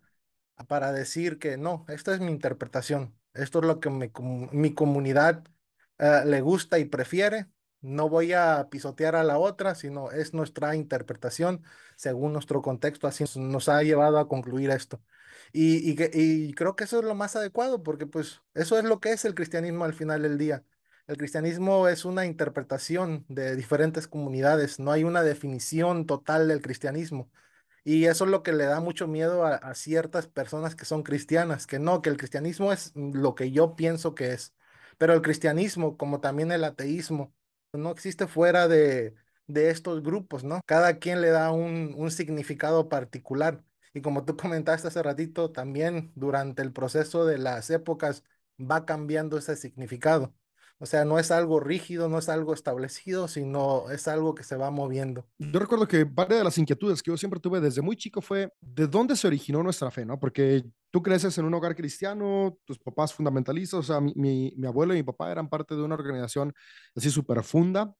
[0.68, 4.74] para decir que no, esta es mi interpretación, esto es lo que mi, comu- mi
[4.74, 5.44] comunidad
[5.98, 7.46] eh, le gusta y prefiere,
[7.80, 11.62] no voy a pisotear a la otra, sino es nuestra interpretación
[11.96, 15.02] según nuestro contexto, así nos ha llevado a concluir esto.
[15.52, 15.96] Y, y,
[16.48, 19.24] y creo que eso es lo más adecuado, porque pues eso es lo que es
[19.24, 20.64] el cristianismo al final del día.
[21.06, 27.30] El cristianismo es una interpretación de diferentes comunidades, no hay una definición total del cristianismo.
[27.84, 31.66] Y eso es lo que le da mucho miedo a, ciertas personas que son cristianas,
[31.66, 34.54] que no, que el cristianismo es lo que yo pienso que es.
[34.98, 37.34] Pero el cristianismo, como también el ateísmo,
[37.72, 39.14] no existe fuera de,
[39.46, 40.60] de estos grupos, ¿no?
[40.66, 43.64] Cada quien le da un, un significado particular.
[43.94, 48.24] Y como tú comentaste hace ratito, también durante el proceso de las épocas
[48.60, 50.34] va cambiando ese significado.
[50.78, 54.56] O sea, no es algo rígido, no es algo establecido, sino es algo que se
[54.56, 55.26] va moviendo.
[55.38, 58.52] Yo recuerdo que varias de las inquietudes que yo siempre tuve desde muy chico fue
[58.60, 60.18] de dónde se originó nuestra fe, ¿no?
[60.18, 64.66] Porque tú creces en un hogar cristiano, tus papás fundamentalistas, o sea, mi, mi, mi
[64.66, 66.52] abuelo y mi papá eran parte de una organización
[66.94, 67.94] así súper funda,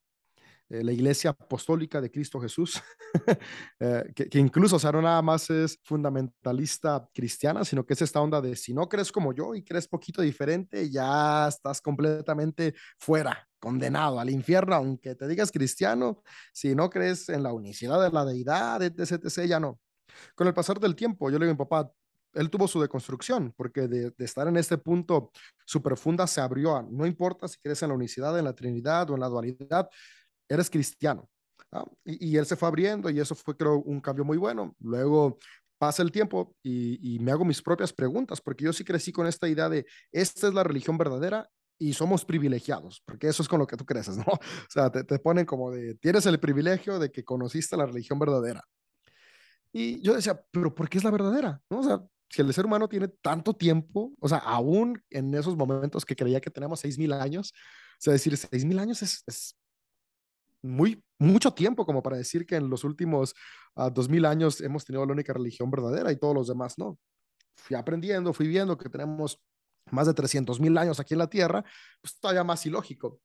[0.83, 2.83] la Iglesia Apostólica de Cristo Jesús,
[3.81, 8.03] eh, que, que, incluso, o sea, no nada más es fundamentalista cristiana, sino que es
[8.03, 12.75] esta onda de si no crees como yo y crees poquito diferente, ya estás completamente
[12.99, 18.11] fuera, condenado al infierno, aunque te digas cristiano, si no crees en la unicidad de
[18.11, 19.79] la deidad, etc., etc., ya no.
[20.35, 21.91] Con el pasar del tiempo, yo le digo a mi papá,
[22.35, 25.31] él tuvo su deconstrucción, porque de, de estar en este punto
[25.65, 29.09] su profunda se abrió a, no importa si crees en la unicidad, en la Trinidad
[29.11, 29.89] o en la dualidad,
[30.49, 31.29] eres cristiano.
[32.05, 34.75] Y, él se fue abriendo y eso fue, creo, un cambio muy bueno.
[34.81, 35.39] Luego
[35.79, 39.49] pasa el tiempo y, me hago mis propias preguntas, porque yo sí crecí con esta
[39.49, 43.67] idea de, esta es la religión verdadera y somos privilegiados, porque eso es con lo
[43.67, 44.25] que tú creces, ¿no?
[44.27, 48.19] O sea, te, te ponen como de, tienes el privilegio de que conociste la religión
[48.19, 48.63] verdadera.
[49.73, 51.61] Y yo decía, pero ¿por qué es la verdadera?
[51.69, 51.81] ¿No?
[51.81, 56.05] O sea, si el ser humano tiene tanto tiempo, o sea, aún en esos momentos
[56.05, 59.57] que creía que tenemos 6.000 años, o sea, decir 6.000 años es
[60.65, 63.35] muy, mucho tiempo como para decir que en los últimos
[63.77, 66.99] uh, 2000 años hemos tenido la única religión verdadera y todos los demás no.
[67.57, 69.41] Fui aprendiendo, fui viendo que tenemos
[69.91, 71.65] más de 300 mil años aquí en la Tierra,
[72.01, 73.21] pues todavía más ilógico.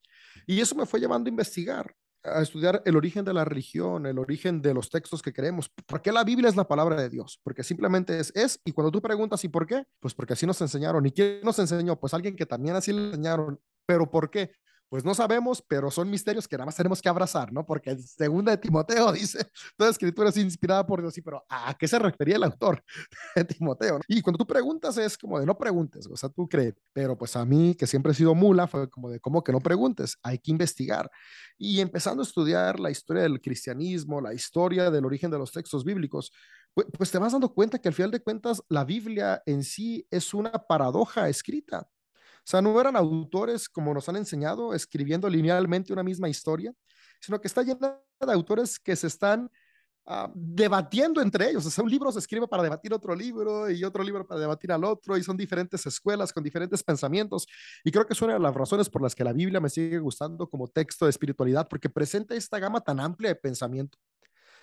[0.46, 4.20] Y eso me fue llevando a investigar, a estudiar el origen de la religión, el
[4.20, 5.70] origen de los textos que creemos.
[5.70, 7.40] ¿Por qué la Biblia es la palabra de Dios?
[7.44, 9.86] Porque simplemente es, es, y cuando tú preguntas, ¿y por qué?
[10.00, 11.06] Pues porque así nos enseñaron.
[11.06, 12.00] ¿Y quién nos enseñó?
[12.00, 13.60] Pues alguien que también así le enseñaron.
[13.86, 14.52] ¿Pero por qué?
[14.90, 17.64] Pues no sabemos, pero son misterios que nada más tenemos que abrazar, ¿no?
[17.64, 19.48] Porque segunda de Timoteo dice,
[19.78, 22.84] toda escritura es inspirada por Dios, sí, pero ¿a qué se refería el autor
[23.36, 24.00] de Timoteo?
[24.08, 27.36] Y cuando tú preguntas es como de no preguntes, o sea, tú crees, pero pues
[27.36, 30.40] a mí, que siempre he sido mula, fue como de cómo que no preguntes, hay
[30.40, 31.10] que investigar.
[31.58, 35.84] Y empezando a estudiar la historia del cristianismo, la historia del origen de los textos
[35.86, 36.32] bíblicos,
[36.74, 40.08] pues, pues te vas dando cuenta que al final de cuentas la Biblia en sí
[40.10, 41.88] es una paradoja escrita.
[42.50, 46.74] Sea, no eran autores como nos han enseñado, escribiendo linealmente una misma historia,
[47.22, 49.52] sino que está llena de autores que se están
[50.08, 51.64] uh, debatiendo entre ellos.
[51.68, 54.72] O sea, un libro se escribe para debatir otro libro y otro libro para debatir
[54.72, 57.46] al otro, y son diferentes escuelas con diferentes pensamientos.
[57.84, 60.00] Y creo que es una de las razones por las que la Biblia me sigue
[60.00, 64.00] gustando como texto de espiritualidad, porque presenta esta gama tan amplia de pensamiento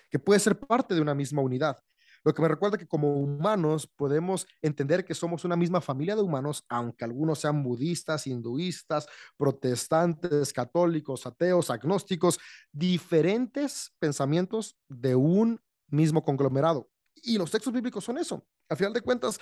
[0.09, 1.77] que puede ser parte de una misma unidad.
[2.23, 6.21] Lo que me recuerda que como humanos podemos entender que somos una misma familia de
[6.21, 12.39] humanos, aunque algunos sean budistas, hinduistas, protestantes, católicos, ateos, agnósticos,
[12.71, 16.89] diferentes pensamientos de un mismo conglomerado.
[17.23, 18.45] Y los textos bíblicos son eso.
[18.69, 19.39] A final de cuentas,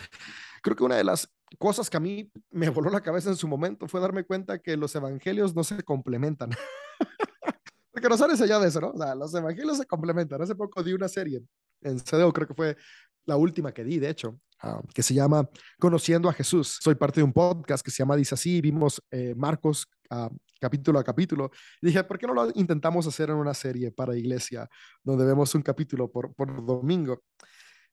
[0.62, 3.48] creo que una de las cosas que a mí me voló la cabeza en su
[3.48, 6.52] momento fue darme cuenta que los evangelios no se complementan.
[7.92, 8.92] Porque nos han enseñado eso, ¿no?
[8.92, 10.42] O sea, los evangelios se complementan.
[10.42, 11.42] Hace poco di una serie
[11.86, 12.78] en CDO, creo que fue
[13.26, 16.80] la última que di, de hecho, uh, que se llama Conociendo a Jesús.
[16.82, 21.00] Soy parte de un podcast que se llama Dice así, vimos eh, Marcos uh, capítulo
[21.00, 21.52] a capítulo.
[21.82, 24.68] Y dije, ¿por qué no lo intentamos hacer en una serie para iglesia,
[25.04, 27.24] donde vemos un capítulo por, por domingo?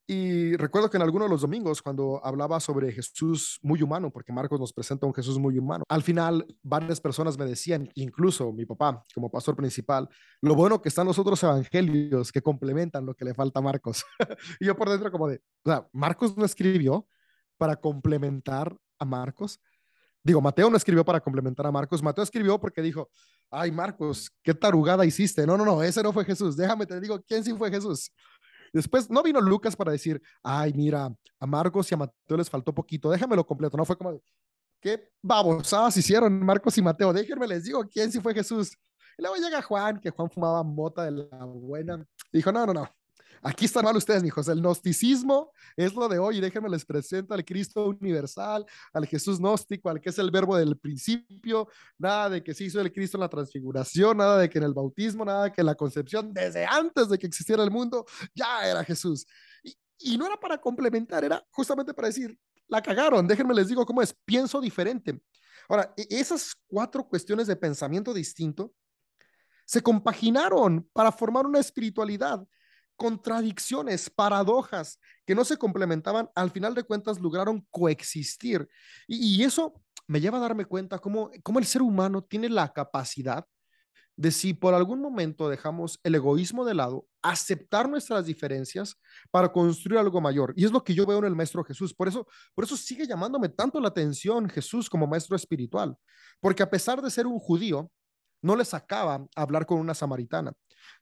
[0.06, 4.32] Y recuerdo que en algunos de los domingos, cuando hablaba sobre Jesús muy humano, porque
[4.32, 8.66] Marcos nos presenta un Jesús muy humano, al final varias personas me decían, incluso mi
[8.66, 10.08] papá como pastor principal,
[10.40, 14.04] lo bueno que están los otros evangelios que complementan lo que le falta a Marcos.
[14.60, 17.06] y yo por dentro como de, o sea, Marcos no escribió
[17.56, 19.60] para complementar a Marcos.
[20.24, 23.08] Digo, Mateo no escribió para complementar a Marcos, Mateo escribió porque dijo,
[23.50, 25.46] ay Marcos, qué tarugada hiciste.
[25.46, 26.56] No, no, no, ese no fue Jesús.
[26.56, 28.12] Déjame te digo quién sí fue Jesús.
[28.72, 32.74] Después no vino Lucas para decir, ay, mira, a Marcos y a Mateo les faltó
[32.74, 33.76] poquito, déjamelo completo.
[33.76, 34.20] No fue como,
[34.80, 38.76] qué babosadas hicieron Marcos y Mateo, déjenme les digo quién sí fue Jesús.
[39.18, 42.06] Y luego llega Juan, que Juan fumaba mota de la buena.
[42.32, 42.88] dijo, no, no, no,
[43.44, 44.46] Aquí están mal ustedes, hijos.
[44.46, 46.40] El gnosticismo es lo de hoy.
[46.40, 50.78] Déjenme les presento al Cristo universal, al Jesús gnóstico, al que es el verbo del
[50.78, 51.68] principio.
[51.98, 54.72] Nada de que se hizo el Cristo en la transfiguración, nada de que en el
[54.72, 58.64] bautismo, nada de que en la concepción, desde antes de que existiera el mundo, ya
[58.64, 59.26] era Jesús.
[59.64, 63.26] Y, y no era para complementar, era justamente para decir, la cagaron.
[63.26, 64.14] Déjenme les digo cómo es.
[64.24, 65.20] Pienso diferente.
[65.68, 68.72] Ahora, e, esas cuatro cuestiones de pensamiento distinto
[69.64, 72.46] se compaginaron para formar una espiritualidad
[73.02, 78.68] contradicciones, paradojas que no se complementaban, al final de cuentas lograron coexistir.
[79.08, 79.74] Y, eso
[80.06, 83.44] me lleva a darme cuenta cómo, cómo el ser humano tiene la capacidad
[84.14, 88.94] de si por algún momento dejamos el egoísmo de lado, aceptar nuestras diferencias
[89.32, 90.54] para construir algo mayor.
[90.56, 91.92] Y es lo que yo veo en el Maestro Jesús.
[91.92, 95.96] Por eso, por eso sigue llamándome tanto la atención Jesús como Maestro espiritual,
[96.38, 97.90] porque a pesar de ser un judío,
[98.42, 100.52] no le sacaba hablar con una samaritana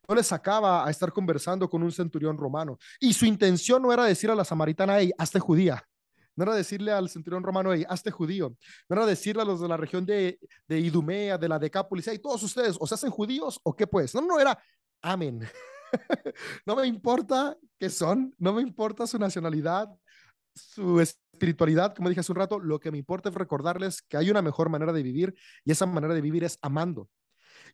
[0.09, 2.79] no le sacaba a estar conversando con un centurión romano.
[2.99, 5.85] Y su intención no era decir a la samaritana, hey, hazte judía.
[6.37, 8.57] No era decirle al centurión romano, hey, hazte judío.
[8.89, 12.43] No era decirle a los de la región de, Idumea, de la Decápolis, hey, todos
[12.43, 14.15] ustedes, ¿o se hacen judíos o qué pues?
[14.15, 14.59] No, no, era
[15.03, 15.41] amén.
[16.67, 19.89] no me importa qué son, no me importa su nacionalidad,
[20.55, 24.31] su espiritualidad, como dije hace un rato, lo que me importa es recordarles que hay
[24.31, 27.09] una mejor manera de vivir y esa manera de vivir es amando.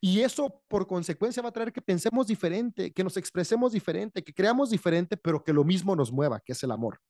[0.00, 4.32] Y eso por consecuencia va a traer que pensemos diferente, que nos expresemos diferente, que
[4.32, 7.00] creamos diferente, pero que lo mismo nos mueva, que es el amor.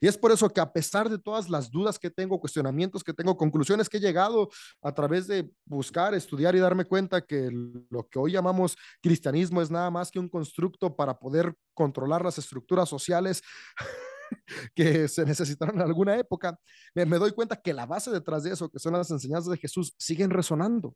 [0.00, 3.12] Y es por eso que a pesar de todas las dudas que tengo, cuestionamientos que
[3.12, 4.48] tengo, conclusiones que he llegado
[4.82, 7.50] a través de buscar, estudiar y darme cuenta que
[7.90, 12.38] lo que hoy llamamos cristianismo es nada más que un constructo para poder controlar las
[12.38, 13.42] estructuras sociales
[14.74, 16.58] que se necesitaron en alguna época,
[16.94, 19.94] me, doy cuenta que la base detrás de eso, que son las enseñanzas de Jesús,
[19.98, 20.94] siguen resonando.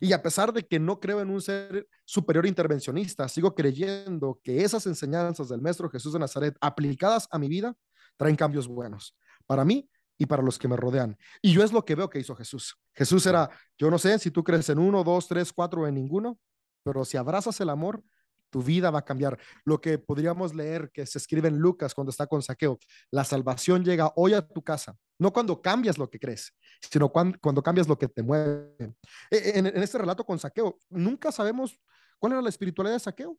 [0.00, 4.64] Y a pesar de que no creo en un ser superior intervencionista, sigo creyendo que
[4.64, 7.74] esas enseñanzas del Maestro Jesús de Nazaret aplicadas a mi vida
[8.16, 11.16] traen cambios buenos para mí y para los que me rodean.
[11.40, 12.76] Y yo es lo que veo que hizo Jesús.
[12.94, 16.38] Jesús era, yo no sé si tú crees en uno, dos, tres, cuatro, en ninguno,
[16.82, 18.02] pero si abrazas el amor,
[18.50, 19.38] tu vida va a cambiar.
[19.64, 22.78] Lo que podríamos leer que se escribe en Lucas cuando está con saqueo,
[23.10, 26.52] la salvación llega hoy a tu casa, no cuando cambias lo que crees,
[26.90, 28.94] sino cuando, cuando cambias lo que te mueve.
[29.30, 31.78] E, e, en, este relato con saqueo, nunca sabemos
[32.18, 33.38] cuál era la espiritualidad de saqueo.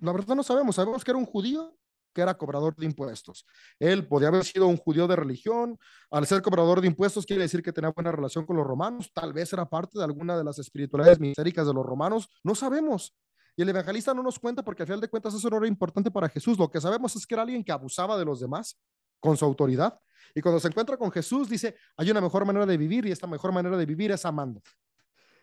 [0.00, 1.76] La verdad no sabemos, sabemos que era un judío
[2.14, 3.46] que era cobrador de impuestos.
[3.78, 5.78] Él podía haber sido un judío de religión,
[6.10, 9.32] al ser cobrador de impuestos quiere decir que tenía buena relación con los romanos, tal
[9.32, 13.14] vez era parte de alguna de las espiritualidades mistéricas de los romanos, no sabemos,
[13.58, 16.12] y el evangelista no nos cuenta porque al final de cuentas eso no era importante
[16.12, 16.56] para Jesús.
[16.56, 18.78] Lo que sabemos es que era alguien que abusaba de los demás
[19.18, 19.98] con su autoridad.
[20.32, 23.26] Y cuando se encuentra con Jesús, dice, hay una mejor manera de vivir y esta
[23.26, 24.62] mejor manera de vivir es amando.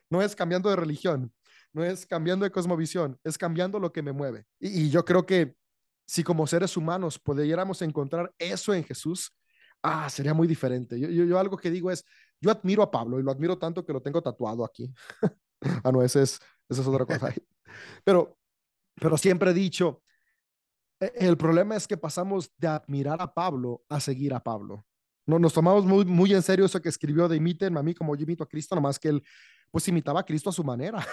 [0.09, 1.33] No es cambiando de religión,
[1.73, 4.45] no es cambiando de cosmovisión, es cambiando lo que me mueve.
[4.61, 5.53] Y, yo creo que
[6.05, 9.35] si como seres humanos pudiéramos encontrar eso en Jesús,
[9.83, 10.97] ah, sería muy diferente.
[10.97, 12.05] Yo, yo, algo que digo es,
[12.39, 14.89] yo admiro a Pablo y lo admiro tanto que lo tengo tatuado aquí.
[15.83, 17.33] ah, no, ese es, esa es otra cosa.
[18.03, 18.37] Pero,
[18.95, 20.03] pero siempre he dicho,
[20.99, 24.85] e, el problema es que pasamos de admirar a Pablo a seguir a Pablo.
[25.27, 28.15] No, nos tomamos muy, muy en serio eso que escribió de imiten a mí como
[28.15, 29.23] yo imito a Cristo, nomás que él
[29.71, 31.05] pues imitaba a Cristo a su manera.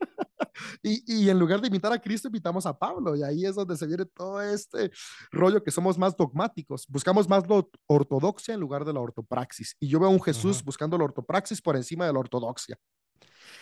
[0.82, 3.14] y, y, en lugar de imitar a Cristo, imitamos a Pablo.
[3.16, 4.90] Y ahí es donde se viene todo este
[5.30, 6.86] rollo que somos más dogmáticos.
[6.88, 9.76] Buscamos más la ortodoxia en lugar de la ortopraxis.
[9.78, 12.76] Y yo veo a un Jesús buscando la ortopraxis por encima de la ortodoxia.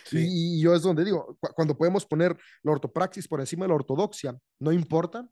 [0.05, 0.19] Sí.
[0.19, 3.69] Y, y, yo es donde digo, cu cuando podemos poner la ortopraxis por encima de
[3.69, 5.29] la ortodoxia, no importa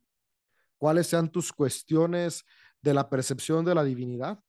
[0.78, 2.44] cuáles sean tus cuestiones
[2.80, 4.40] de la percepción de la divinidad,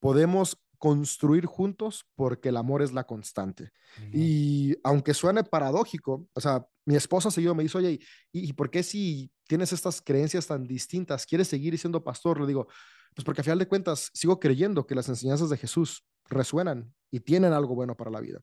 [0.00, 3.64] podemos construir juntos porque el amor es la constante.
[3.64, 4.10] Uh -huh.
[4.12, 8.00] Y aunque suene paradójico, o sea, mi esposa seguido me dice, oye,
[8.32, 12.40] ¿y, ¿y por qué si tienes estas creencias tan distintas, quieres seguir siendo pastor?
[12.40, 12.68] Le digo,
[13.14, 17.20] pues porque a final de cuentas sigo creyendo que las enseñanzas de Jesús resuenan y
[17.20, 18.40] tienen algo bueno para la vida.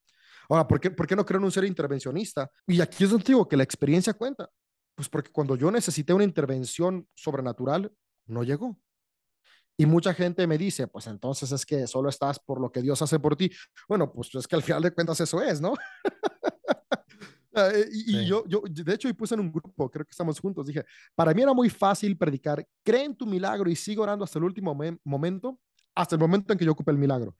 [0.49, 2.49] Ahora, ¿por qué, ¿por qué no creo en un ser intervencionista?
[2.67, 4.49] Y aquí es donde digo que la experiencia cuenta.
[4.95, 7.91] Pues porque cuando yo necesité una intervención sobrenatural,
[8.27, 8.79] no llegó.
[9.77, 13.01] Y mucha gente me dice, pues entonces es que solo estás por lo que Dios
[13.01, 13.51] hace por ti.
[13.89, 15.73] Bueno, pues es que al final de cuentas eso es, ¿no?
[17.57, 18.17] Ah, y, sí.
[18.17, 20.83] y yo, yo, de hecho, y puse en un grupo, creo que estamos juntos, dije,
[21.15, 24.43] para mí era muy fácil predicar, cree en tu milagro y sigo orando hasta el
[24.43, 25.57] último momento,
[25.95, 27.35] hasta el momento en que yo ocupe el milagro.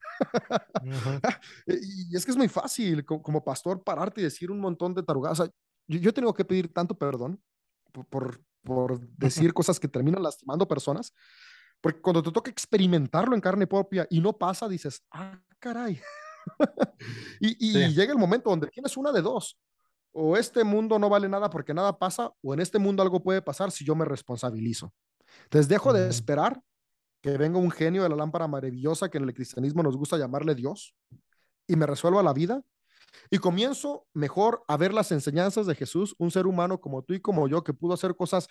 [0.82, 1.38] Uh -huh.
[1.66, 5.40] y es que es muy fácil como pastor pararte y decir un montón de tarugadas.
[5.40, 5.52] O sea,
[5.86, 7.40] yo, yo tengo que pedir tanto perdón
[7.92, 9.54] por, por, por decir uh -huh.
[9.54, 11.12] cosas que terminan lastimando personas,
[11.82, 16.00] porque cuando te toca experimentarlo en carne propia y no pasa, dices, ah, caray.
[17.40, 17.94] y, y sí.
[17.94, 19.58] llega el momento donde tienes una de dos.
[20.18, 23.42] O este mundo no vale nada porque nada pasa, o en este mundo algo puede
[23.42, 24.94] pasar si yo me responsabilizo.
[25.44, 25.98] Entonces dejo uh -huh.
[25.98, 26.62] de esperar
[27.26, 30.54] que venga un genio de la lámpara maravillosa que en el cristianismo nos gusta llamarle
[30.54, 30.94] Dios
[31.66, 32.62] y me resuelva la vida.
[33.32, 37.20] Y comienzo mejor a ver las enseñanzas de Jesús, un ser humano como tú y
[37.20, 38.46] como yo que pudo hacer cosas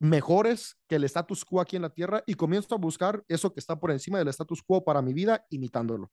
[0.00, 3.60] mejores que el status quo aquí en la tierra y comienzo a buscar eso que
[3.60, 6.10] está por encima del status quo para mi vida, imitándolo.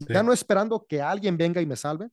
[0.00, 0.08] Sí.
[0.10, 2.10] Ya no esperando que alguien venga y me salve,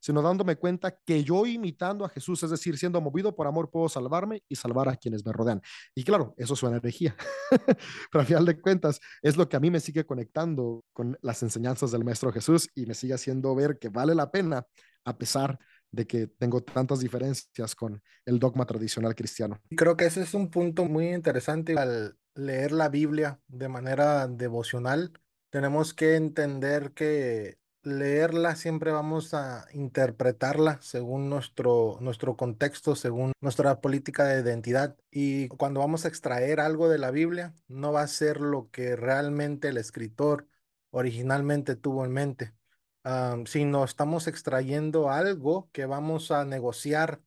[0.00, 3.88] sino dándome cuenta que yo imitando a Jesús, es decir, siendo movido por amor, puedo
[3.88, 5.60] salvarme y salvar a quienes me rodean.
[5.94, 7.14] Y claro, eso suena herejía,
[8.10, 11.42] pero al final de cuentas es lo que a mí me sigue conectando con las
[11.42, 14.66] enseñanzas del Maestro Jesús y me sigue haciendo ver que vale la pena
[15.04, 15.58] a pesar
[15.92, 19.60] de que tengo tantas diferencias con el dogma tradicional cristiano.
[19.76, 25.12] Creo que ese es un punto muy interesante al leer la Biblia de manera devocional.
[25.50, 33.80] Tenemos que entender que leerla siempre vamos a interpretarla según nuestro, nuestro contexto, según nuestra
[33.80, 34.96] política de identidad.
[35.10, 38.96] Y cuando vamos a extraer algo de la Biblia, no va a ser lo que
[38.96, 40.46] realmente el escritor
[40.90, 42.54] originalmente tuvo en mente,
[43.04, 47.22] um, sino estamos extrayendo algo que vamos a negociar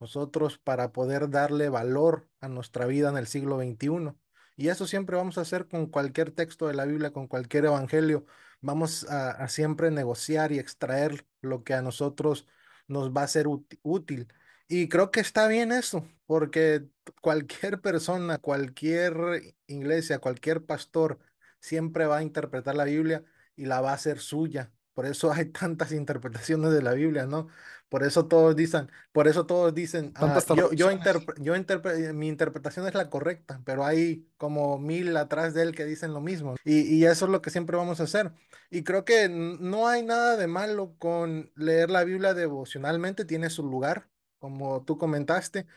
[0.00, 4.14] nosotros para poder darle valor a nuestra vida en el siglo XXI.
[4.56, 8.26] Y eso siempre vamos a hacer con cualquier texto de la Biblia, con cualquier evangelio
[8.64, 12.46] vamos a, siempre negociar y extraer lo que a nosotros
[12.88, 13.46] nos va a ser
[13.82, 14.28] útil.
[14.68, 16.86] Y creo que está bien eso, porque
[17.20, 21.18] cualquier persona, cualquier iglesia, cualquier pastor
[21.60, 23.24] siempre va a interpretar la Biblia
[23.56, 24.72] y la va a hacer suya.
[24.94, 27.48] Por eso hay tantas interpretaciones de la Biblia, ¿no?
[27.94, 32.26] Por eso todos dicen, por eso todos dicen, ah, yo, yo, interpre, yo interpre, mi
[32.26, 36.56] interpretación es la correcta, pero hay como mil atrás de él que dicen lo mismo.
[36.64, 38.32] Y, y, eso es lo que siempre vamos a hacer.
[38.68, 43.62] Y creo que no hay nada de malo con leer la Biblia devocionalmente, tiene su
[43.62, 44.08] lugar,
[44.40, 45.68] como tú comentaste,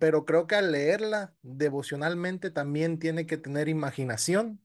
[0.00, 4.58] pero creo que al leerla devocionalmente también tiene que tener imaginación,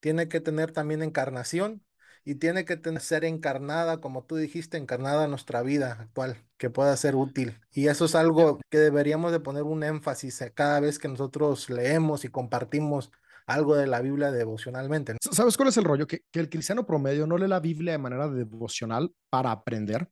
[0.00, 1.84] tiene que tener también encarnación
[2.28, 6.94] y tiene que ser encarnada, como tú dijiste, encarnada en nuestra vida actual, que pueda
[6.94, 7.58] ser útil.
[7.72, 12.26] Y eso es algo que deberíamos de poner un énfasis cada vez que nosotros leemos
[12.26, 13.10] y compartimos
[13.46, 15.16] algo de la Biblia devocionalmente.
[15.22, 16.06] ¿Sabes cuál es el rollo?
[16.06, 20.06] Que, que el cristiano promedio no lee la Biblia de manera devocional para aprender,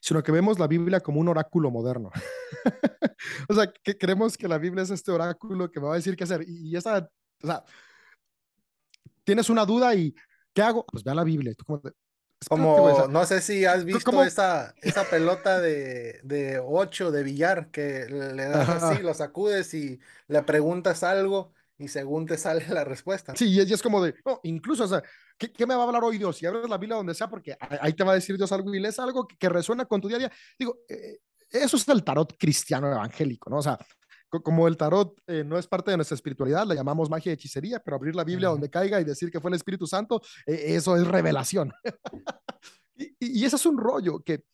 [0.00, 2.10] sino que vemos la Biblia como un oráculo moderno.
[3.48, 6.16] o sea, que creemos que la Biblia es este oráculo que me va a decir
[6.16, 6.42] qué hacer.
[6.48, 7.08] Y, y esa,
[7.44, 7.62] o sea,
[9.22, 10.12] tienes una duda y
[10.54, 10.86] ¿qué hago?
[10.86, 11.54] Pues ve a la Biblia.
[11.54, 11.82] Tú como,
[12.48, 18.06] como no sé si has visto esa, esa pelota de, de ocho de billar que
[18.06, 19.98] le das así, lo sacudes y
[20.28, 23.34] le preguntas algo y según te sale la respuesta.
[23.36, 25.02] Sí, y es, como de, no, incluso, o sea,
[25.38, 26.36] ¿qué, ¿qué, me va a hablar hoy Dios?
[26.36, 28.80] Si abres la Biblia donde sea, porque ahí te va a decir Dios algo y
[28.80, 30.32] lees algo que, que resuena con tu día a día.
[30.58, 33.58] Digo, eh, eso es el tarot cristiano evangélico, ¿no?
[33.58, 33.78] O sea,
[34.42, 37.80] como el tarot eh, no es parte de nuestra espiritualidad, la llamamos magia y hechicería,
[37.80, 38.54] pero abrir la Biblia uh -huh.
[38.54, 41.72] donde caiga y decir que fue el Espíritu Santo, eh, eso es revelación.
[42.96, 44.44] y, y, ese es un rollo que,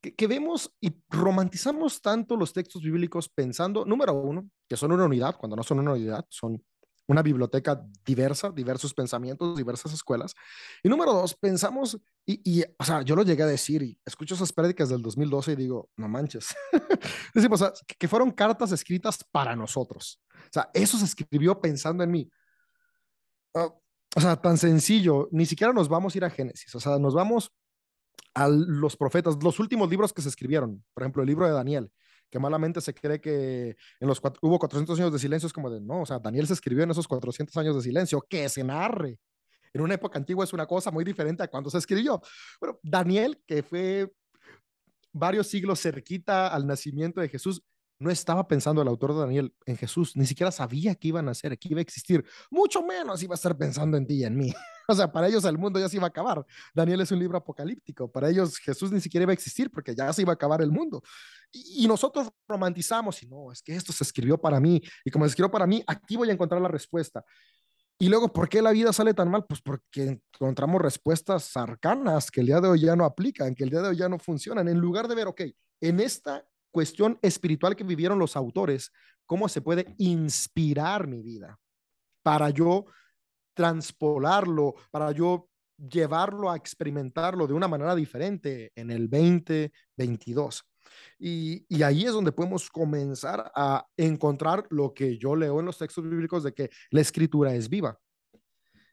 [0.00, 5.04] que, que, vemos y romantizamos tanto los textos bíblicos pensando, número uno, que son una
[5.04, 6.62] unidad, cuando no son una unidad, son
[7.08, 10.34] una biblioteca diversa, diversos pensamientos, diversas escuelas.
[10.82, 14.34] Y número dos, pensamos, y, y o sea, yo lo llegué a decir y escucho
[14.34, 16.54] esas prédicas del 2012 y digo, no manches.
[17.34, 20.20] Decimos, o sea, que fueron cartas escritas para nosotros.
[20.34, 22.30] O sea, eso se escribió pensando en mí.
[23.54, 27.14] O sea, tan sencillo, ni siquiera nos vamos a ir a Génesis, o sea, nos
[27.14, 27.52] vamos
[28.34, 31.90] a los profetas, los últimos libros que se escribieron, por ejemplo, el libro de Daniel
[32.30, 35.70] que malamente se cree que en los cuatro, hubo 400 años de silencio, es como
[35.70, 38.64] de, no, o sea, Daniel se escribió en esos 400 años de silencio, que se
[38.64, 39.18] narre.
[39.72, 42.20] En una época antigua es una cosa muy diferente a cuando se escribió.
[42.60, 44.12] Bueno, Daniel, que fue
[45.12, 47.62] varios siglos cerquita al nacimiento de Jesús,
[47.98, 51.22] no estaba pensando el autor de Daniel en Jesús, ni siquiera sabía que iba a
[51.22, 54.36] nacer, que iba a existir, mucho menos iba a estar pensando en ti y en
[54.36, 54.54] mí.
[54.90, 56.44] O sea, para ellos el mundo ya se iba a acabar.
[56.74, 58.10] Daniel es un libro apocalíptico.
[58.10, 60.70] Para ellos Jesús ni siquiera iba a existir porque ya se iba a acabar el
[60.70, 61.02] mundo.
[61.52, 64.80] Y, nosotros romantizamos y no, es que esto se escribió para mí.
[65.04, 67.22] Y como se escribió para mí, aquí voy a encontrar la respuesta.
[67.98, 69.44] Y luego, ¿por qué la vida sale tan mal?
[69.46, 73.70] Pues porque encontramos respuestas arcanas que el día de hoy ya no aplican, que el
[73.70, 74.68] día de hoy ya no funcionan.
[74.68, 75.42] En lugar de ver, ok,
[75.80, 78.92] en esta cuestión espiritual que vivieron los autores,
[79.26, 81.58] ¿cómo se puede inspirar mi vida
[82.22, 82.86] para yo
[83.58, 90.64] transpolarlo, para yo llevarlo a experimentarlo de una manera diferente en el 2022?
[91.18, 95.76] Y, y, ahí es donde podemos comenzar a encontrar lo que yo leo en los
[95.76, 97.98] textos bíblicos de que la escritura es viva.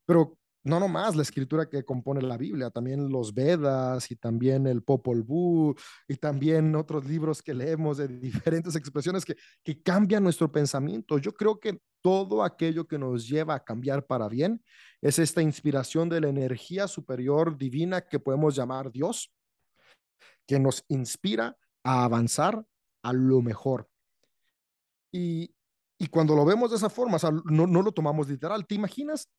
[0.07, 4.83] Pero no nomás la escritura que compone la Biblia, también los Vedas y también el
[4.83, 5.75] Popol Vuh
[6.07, 11.17] y también otros libros que leemos de diferentes expresiones que, que cambian nuestro pensamiento.
[11.17, 14.63] Yo creo que todo aquello que nos lleva a cambiar para bien
[15.01, 19.31] es esta inspiración de la energía superior divina que podemos llamar Dios,
[20.45, 22.65] que nos inspira a avanzar
[23.03, 23.87] a lo mejor.
[25.11, 25.55] Y,
[25.97, 28.65] y cuando lo vemos de esa forma, o sea, no, no, lo tomamos literal.
[28.65, 29.29] ¿Te imaginas?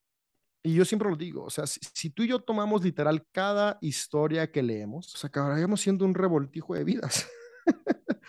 [0.66, 3.78] Y yo siempre lo digo, o sea, si, si, tú y yo tomamos literal cada
[3.80, 7.24] historia que leemos, sea, acabaríamos siendo un revoltijo de vidas.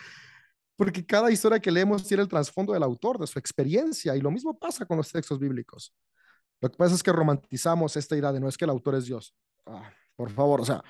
[0.76, 4.30] Porque cada historia que leemos tiene el trasfondo del autor, de su experiencia, y lo
[4.30, 5.92] mismo pasa con los textos bíblicos.
[6.60, 9.06] Lo que pasa es que romantizamos esta idea de no es que el autor es
[9.06, 9.34] Dios.
[9.66, 10.80] Ah, por favor, o sea,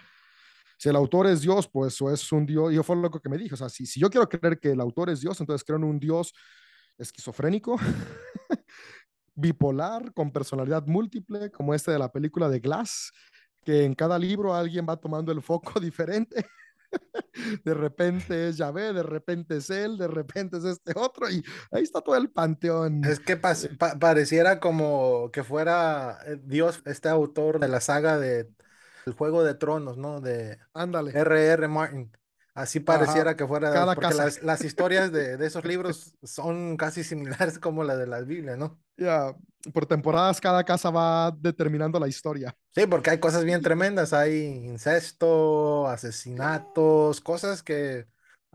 [0.76, 3.38] si el autor es Dios, pues o es un Dios, yo fue lo que me
[3.38, 5.78] dijo, o sea, si, si yo quiero creer que el autor es Dios, entonces creo
[5.78, 6.34] en un Dios
[6.98, 7.78] esquizofrénico,
[9.38, 13.12] bipolar, con personalidad múltiple, como este de la película de Glass,
[13.64, 16.44] que en cada libro alguien va tomando el foco diferente.
[17.64, 21.82] de repente es Yahvé, de repente es él, de repente es este otro, y ahí
[21.82, 23.04] está todo el panteón.
[23.04, 23.54] Es que pa
[24.00, 28.48] pareciera como que fuera eh, Dios, este autor de la saga de
[29.06, 30.20] el Juego de Tronos, ¿no?
[30.20, 31.12] De Ándale.
[31.12, 31.68] R.R.
[31.68, 32.10] Martin.
[32.58, 34.24] Así pareciera Ajá, que fuera, cada porque casa.
[34.24, 38.56] Las, las historias de, de, esos libros son casi similares como la de la Biblia,
[38.56, 38.80] ¿no?
[38.96, 39.72] Ya, yeah.
[39.72, 42.56] por temporadas cada casa va determinando la historia.
[42.74, 48.06] Sí, porque hay cosas bien tremendas, hay incesto, asesinatos, cosas que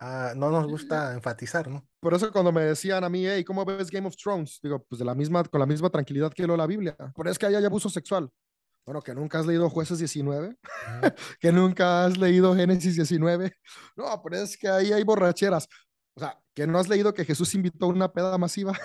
[0.02, 1.88] uh, no nos gusta enfatizar, ¿no?
[2.02, 4.60] Por eso cuando me decían a mí, hey, ¿cómo ves Game of Thrones?
[4.62, 6.98] Digo, pues de la misma, con la misma tranquilidad que leo la Biblia.
[7.16, 8.30] Pero es que ahí hay abuso sexual.
[8.86, 10.58] Bueno, que nunca has leído Jueces 19,
[11.40, 13.52] que nunca has leído Génesis 19.
[13.96, 15.68] No, pero es que ahí hay borracheras.
[16.16, 18.78] O sea, que no has leído que Jesús invitó a una peda masiva.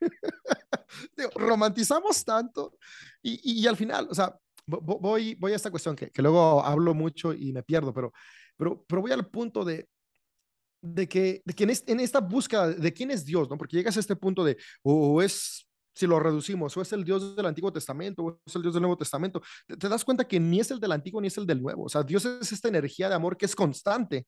[1.16, 2.76] Digo, romantizamos tanto
[3.22, 4.34] y, y, al final, o sea,
[4.66, 8.12] voy, voy a esta cuestión que, que, luego hablo mucho y me pierdo, pero,
[8.56, 9.88] pero, pero voy al punto de,
[10.82, 13.56] de que, de que en, este, en, esta búsqueda de quién es Dios, ¿no?
[13.58, 15.65] Porque llegas a este punto de, o es
[15.96, 18.82] si lo reducimos, o es el Dios del Antiguo Testamento, o es el Dios del
[18.82, 21.62] Nuevo Testamento, te, das cuenta que ni es el del Antiguo ni es el del
[21.62, 21.84] Nuevo.
[21.84, 24.26] O sea, Dios es esta energía de amor que es constante,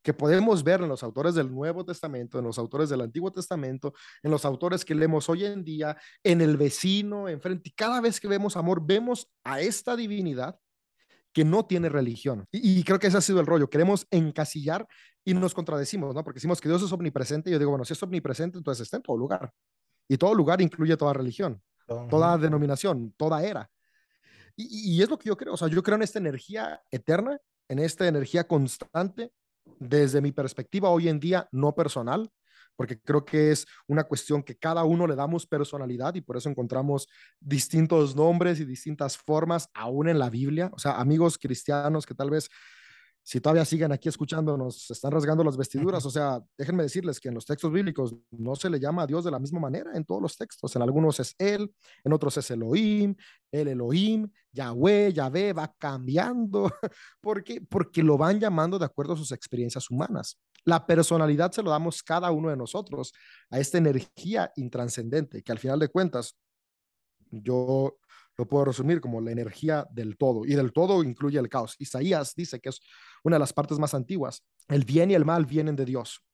[0.00, 3.92] que podemos ver en los autores del Nuevo Testamento, en los autores del Antiguo Testamento,
[4.22, 7.70] en los autores que leemos hoy en día, en el vecino, enfrente.
[7.70, 10.56] Y cada vez que vemos amor, vemos a esta divinidad
[11.32, 12.46] que no tiene religión.
[12.52, 13.68] Y, y, creo que ese ha sido el rollo.
[13.68, 14.86] Queremos encasillar
[15.24, 16.22] y nos contradecimos, ¿no?
[16.22, 17.50] Porque decimos que Dios es omnipresente.
[17.50, 19.52] Y yo digo, bueno, si es omnipresente, entonces está en todo lugar.
[20.12, 23.70] Y todo lugar incluye toda religión, toda denominación, toda era.
[24.54, 25.54] Y, y, es lo que yo creo.
[25.54, 29.32] O sea, yo creo en esta energía eterna, en esta energía constante,
[29.78, 32.30] desde mi perspectiva hoy en día, no personal,
[32.76, 36.50] porque creo que es una cuestión que cada uno le damos personalidad y por eso
[36.50, 37.08] encontramos
[37.40, 40.70] distintos nombres y distintas formas aún en la Biblia.
[40.74, 42.50] O sea, amigos cristianos que tal vez
[43.24, 46.04] si todavía siguen aquí escuchándonos, están rasgando las vestiduras.
[46.04, 49.24] O sea, déjenme decirles que en los textos bíblicos no se le llama a Dios
[49.24, 50.74] de la misma manera en todos los textos.
[50.74, 53.14] En algunos es Él, en otros es Elohim,
[53.52, 56.70] el Elohim, Yahweh, Yahvé, va cambiando.
[57.20, 57.60] ¿Por qué?
[57.60, 60.38] Porque lo van llamando de acuerdo a sus experiencias humanas.
[60.64, 63.12] La personalidad se lo damos cada uno de nosotros
[63.50, 66.36] a esta energía intranscendente, que al final de cuentas,
[67.30, 67.98] yo
[68.36, 71.76] lo puedo resumir como la energía del todo, y del todo incluye el caos.
[71.78, 72.80] Isaías dice que es
[73.24, 74.42] una de las partes más antiguas.
[74.68, 76.24] El bien y el mal vienen de Dios.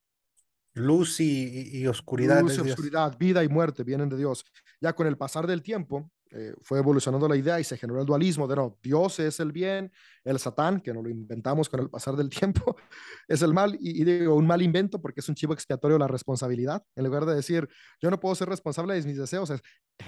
[0.75, 2.41] Luz y, y oscuridad.
[2.41, 4.45] Luz y oscuridad, vida y muerte vienen de Dios.
[4.81, 8.07] Ya con el pasar del tiempo, eh, fue evolucionando la idea y se generó el
[8.07, 9.91] dualismo de no, Dios es el bien,
[10.25, 12.77] el Satán, que no lo inventamos con el pasar del tiempo,
[13.27, 16.09] es el mal, y, y, digo un mal invento porque es un chivo expiatorio la
[16.09, 16.85] responsabilidad.
[16.97, 17.69] En lugar de decir,
[18.01, 19.63] yo no puedo ser responsable de mis deseos, es,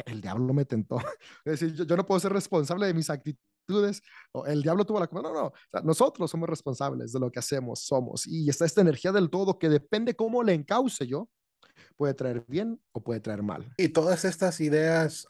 [0.06, 0.98] el diablo me tentó.
[1.44, 4.02] Es decir, yo, no puedo ser responsable de mis actitudes,
[4.32, 5.28] o el diablo tuvo la culpa.
[5.28, 5.52] No, no,
[5.84, 8.26] nosotros somos responsables de lo que hacemos, somos.
[8.26, 11.30] Y está esta energía del todo que depende cómo le encauce yo,
[11.96, 13.72] puede traer bien o puede traer mal.
[13.76, 15.26] Y todas estas ideas...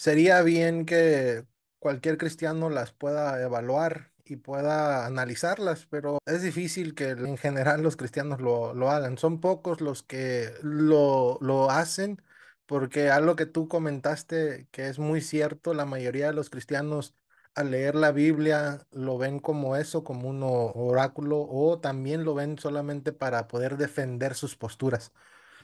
[0.00, 1.44] sería bien que
[1.78, 7.96] cualquier cristiano las pueda evaluar y pueda analizarlas, pero es difícil que en general los
[7.96, 9.18] cristianos lo, lo hagan.
[9.18, 12.22] Son pocos los que lo, lo hacen,
[12.64, 17.14] porque algo que tú comentaste que es muy cierto, la mayoría de los cristianos
[17.54, 22.58] al leer la Biblia lo ven como eso, como un oráculo, o también lo ven
[22.58, 25.12] solamente para poder defender sus posturas.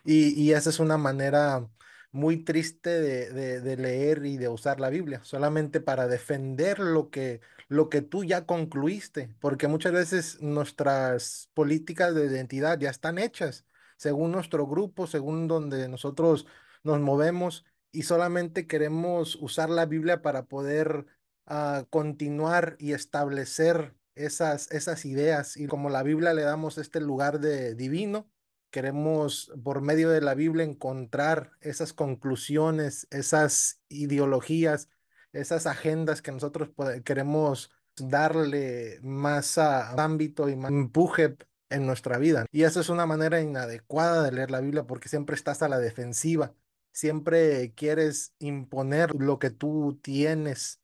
[0.04, 1.68] Y, y esa es una manera
[2.16, 7.40] muy triste de, de- leer y de usar la Biblia, solamente para defender lo que,
[7.68, 13.66] lo que tú ya concluiste, porque muchas veces nuestras políticas de identidad ya están hechas
[13.96, 16.46] según nuestro grupo, según donde nosotros
[16.82, 21.06] nos movemos, y solamente queremos usar la Biblia para poder
[21.46, 25.56] ah, continuar y establecer esas, esas ideas.
[25.56, 28.30] Y como la Biblia le damos este lugar de divino,
[28.76, 34.90] queremos por medio de la Biblia encontrar esas conclusiones, esas ideologías,
[35.32, 36.68] esas agendas que nosotros
[37.02, 41.38] queremos darle más ámbito y más empuje
[41.70, 42.44] en nuestra vida.
[42.52, 45.78] Y eso es una manera inadecuada de leer la Biblia porque siempre estás a la
[45.78, 46.52] defensiva,
[46.92, 50.82] siempre quieres imponer lo que tú tienes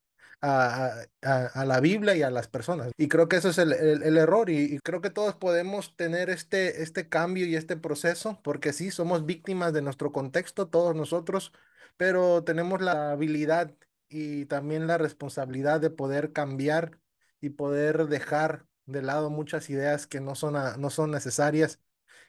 [1.21, 2.91] a, a- la Biblia y a las personas.
[2.97, 6.83] Y creo que eso es el, el- error y, creo que todos podemos tener este,
[6.83, 11.53] este cambio y este proceso, porque sí, somos víctimas de nuestro contexto, todos nosotros,
[11.97, 13.73] pero tenemos la habilidad
[14.09, 16.99] y también la responsabilidad de poder cambiar
[17.41, 21.79] y poder dejar de lado muchas ideas que no son, no son necesarias.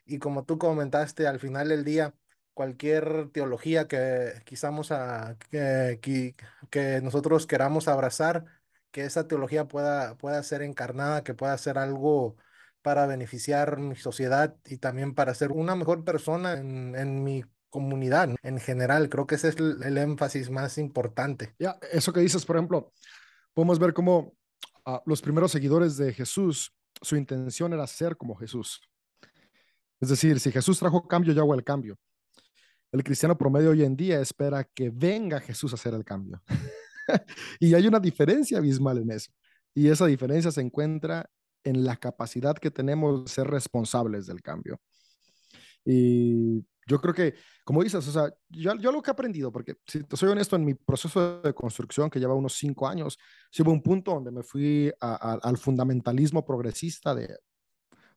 [0.06, 2.14] Y como tú comentaste, al final del día
[2.54, 6.34] cualquier teología que quizamos a, que, que-
[6.70, 8.44] que nosotros queramos abrazar,
[8.90, 12.36] que esa teología pueda, pueda ser encarnada, que pueda ser algo
[12.80, 18.30] para beneficiar mi sociedad y también para ser una mejor persona en, en mi comunidad
[18.42, 19.08] en general.
[19.08, 21.54] Creo que ese es el, el énfasis más importante.
[21.58, 22.92] Ya, eso que dices, por ejemplo,
[23.52, 24.34] podemos ver cómo
[24.86, 28.80] uh, los primeros seguidores de Jesús, su intención era ser como Jesús.
[30.00, 31.98] Es decir, si Jesús trajo cambio, yo hago el cambio.
[32.94, 36.40] El cristiano promedio hoy en día espera que venga Jesús a hacer el cambio.
[37.58, 39.32] y hay una diferencia abismal en eso.
[39.74, 41.28] Y esa diferencia se encuentra
[41.64, 44.80] en la capacidad que tenemos de ser responsables del cambio.
[45.84, 47.34] Y yo creo que,
[47.64, 50.54] como dices, o sea, yo, yo lo que he aprendido, porque si te soy honesto,
[50.54, 53.18] en mi proceso de construcción, que lleva unos cinco años,
[53.50, 57.26] sí hubo un punto donde me fui al fundamentalismo progresista de,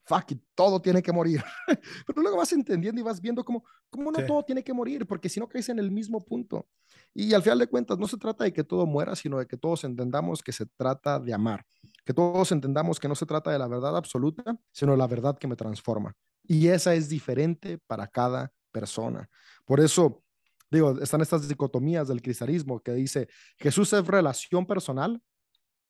[0.07, 1.43] fuck it, todo tiene que morir.
[2.07, 4.25] Pero luego vas entendiendo y vas viendo cómo, cómo no Sí.
[4.25, 6.67] todo tiene que morir, porque si no caes en el mismo punto.
[7.13, 9.57] Y al final de cuentas, no se trata de que todo muera, sino de que
[9.57, 11.65] todos entendamos que se trata de amar,
[12.05, 15.37] que todos entendamos que no se trata de la verdad absoluta, sino de la verdad
[15.37, 16.15] que me transforma.
[16.43, 19.29] Y esa es diferente para cada persona.
[19.65, 20.23] Por eso,
[20.71, 23.27] digo, están estas dicotomías del cristianismo que dice,
[23.57, 25.21] Jesús es relación personal,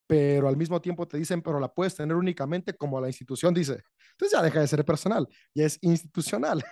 [0.08, 3.84] pero al mismo tiempo te dicen, pero la puedes tener únicamente como la institución dice.
[4.12, 6.64] Entonces ya deja de ser personal, ya es institucional.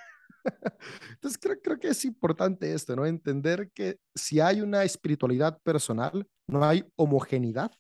[1.12, 3.06] Entonces creo, creo que es importante esto, ¿no?
[3.06, 7.72] Entender que si hay una espiritualidad personal, no hay homogeneidad,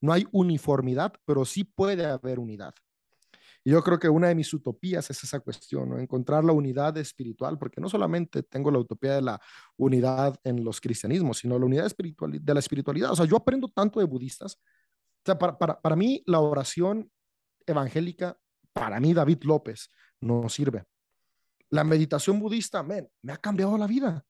[0.00, 2.74] no hay uniformidad, pero sí puede haber unidad.
[3.66, 5.98] Y yo creo que una de mis utopías es esa cuestión, ¿no?
[5.98, 9.40] encontrar la unidad espiritual, porque no solamente tengo la utopía de la
[9.78, 13.12] unidad en los cristianismos, sino la unidad espiritual, de la espiritualidad.
[13.12, 14.60] O sea, yo aprendo tanto de budistas.
[15.24, 17.10] O sea, para, para, para mí la oración
[17.66, 18.36] evangélica,
[18.74, 19.88] para mí David López,
[20.20, 20.84] no sirve.
[21.70, 24.22] La meditación budista, man, me ha cambiado la vida.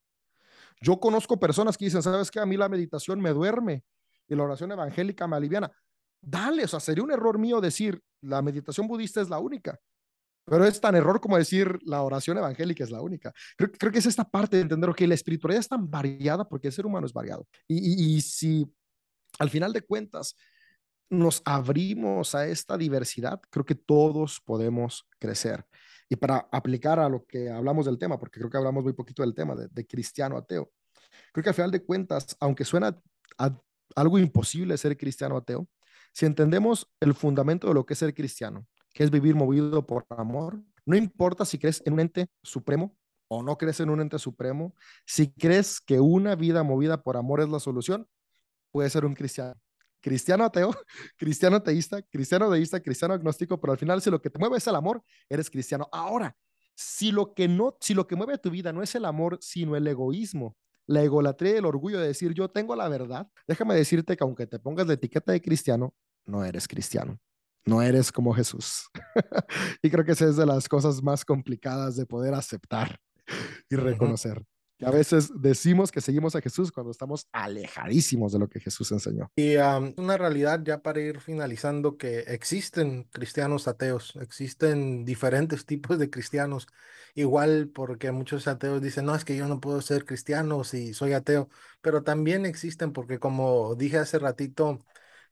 [0.80, 2.38] Yo conozco personas que dicen, ¿sabes qué?
[2.38, 3.84] A mí la meditación me duerme
[4.28, 5.72] y la oración evangélica me aliviana.
[6.20, 9.78] Dale, o sea, sería un error mío decir, la meditación budista es la única.
[10.46, 13.32] Pero es tan error como decir la oración evangélica es la única.
[13.56, 16.68] Creo, creo que es esta parte de entender que la espiritualidad es tan variada porque
[16.68, 17.48] el ser humano es variado.
[17.66, 18.70] Y, y, y si
[19.38, 20.36] al final de cuentas
[21.18, 25.64] nos abrimos a esta diversidad, creo que todos podemos crecer.
[26.08, 29.22] Y para aplicar a lo que hablamos del tema, porque creo que hablamos muy poquito
[29.22, 30.70] del tema de, de cristiano ateo,
[31.32, 33.00] creo que al final de cuentas, aunque suena
[33.38, 33.58] a
[33.96, 35.68] algo imposible ser cristiano ateo,
[36.12, 40.06] si entendemos el fundamento de lo que es ser cristiano, que es vivir movido por
[40.10, 42.96] amor, no importa si crees en un ente supremo
[43.28, 44.74] o no crees en un ente supremo,
[45.06, 48.06] si crees que una vida movida por amor es la solución,
[48.70, 49.54] puedes ser un cristiano.
[50.04, 50.70] Cristiano ateo,
[51.16, 54.66] cristiano ateísta, cristiano deísta, cristiano agnóstico, pero al final si lo que te mueve es
[54.66, 55.88] el amor, eres cristiano.
[55.90, 56.36] Ahora,
[56.74, 59.76] si lo que no, si lo que mueve tu vida no es el amor, sino
[59.76, 64.14] el egoísmo, la egolatría y el orgullo de decir yo tengo la verdad, déjame decirte
[64.14, 65.94] que aunque te pongas la etiqueta de cristiano,
[66.26, 67.18] no eres cristiano.
[67.64, 68.90] No eres como Jesús.
[69.82, 73.00] y creo que esa es de las cosas más complicadas de poder aceptar
[73.70, 74.44] y reconocer.
[74.78, 78.90] Que a veces decimos que seguimos a Jesús cuando estamos alejadísimos de lo que Jesús
[78.90, 79.30] enseñó.
[79.36, 85.98] Y um, una realidad ya para ir finalizando que existen cristianos ateos, existen diferentes tipos
[85.98, 86.66] de cristianos,
[87.14, 91.12] igual porque muchos ateos dicen, no, es que yo no puedo ser cristiano si soy
[91.12, 91.48] ateo,
[91.80, 94.80] pero también existen porque como dije hace ratito,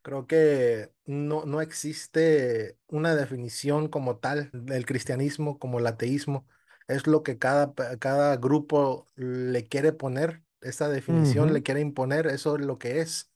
[0.03, 6.47] creo que no, no existe una definición como tal del cristianismo como el ateísmo
[6.89, 12.57] es lo que cada, cada grupo le quiere poner, esa definición le quiere imponer, eso
[12.57, 13.31] es lo que es.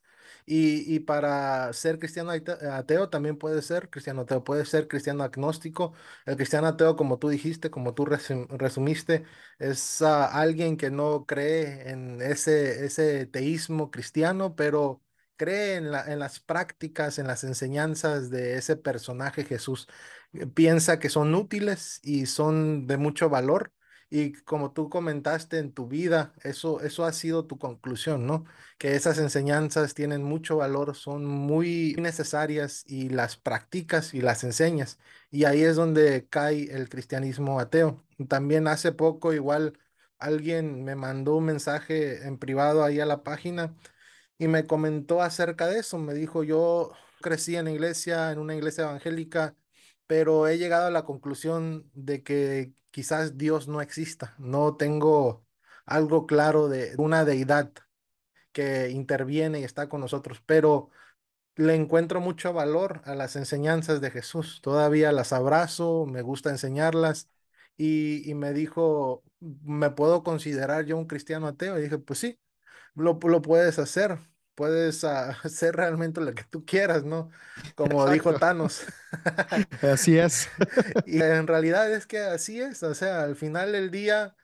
[0.47, 5.25] Y, y para ser cristiano ate- ateo también puede ser cristiano ateo, puede ser cristiano
[5.25, 5.93] agnóstico.
[6.25, 9.25] El cristiano ateo, como tú dijiste, como tú resum- resumiste,
[9.59, 15.03] es alguien que no cree en ese, ese teísmo cristiano, pero
[15.37, 19.89] cree en la- en las prácticas, en las enseñanzas de ese personaje Jesús
[20.33, 23.73] eh, piensa que son útiles y son de mucho valor.
[24.09, 28.45] Y como tú comentaste en tu vida, eso, eso ha sido tu conclusión, ¿no?
[28.79, 34.99] Que esas enseñanzas tienen mucho valor, son muy necesarias y las practicas y las enseñas.
[35.31, 38.01] Y ahí es donde cae el cristianismo ateo.
[38.29, 39.77] También hace poco, igual,
[40.19, 43.75] alguien me mandó un mensaje en privado ahí a la página
[44.39, 45.99] y me comentó acerca de eso.
[45.99, 49.57] Me dijo, yo crecí en iglesia, en una iglesia evangélica,
[50.07, 54.35] pero he llegado a la conclusión de que quizás Dios no exista.
[54.39, 55.45] No tengo
[55.87, 57.73] algo claro de una deidad
[58.53, 60.91] que interviene y está con nosotros, pero
[61.57, 64.61] le encuentro mucho valor a las enseñanzas de Jesús.
[64.63, 67.31] Todavía las abrazo, me gusta enseñarlas.
[67.79, 71.79] Y, y me dijo, ¿me puedo considerar yo un cristiano ateo?
[71.79, 72.39] Y dije, pues sí
[72.97, 74.19] lo, lo puedes hacer,
[74.57, 77.31] puedes ah, hacer realmente lo que tú quieras, ¿no?
[77.77, 78.87] Como dijo Thanos.
[79.83, 80.49] así es.
[81.05, 84.37] Y en realidad es que así es, o sea, al final del día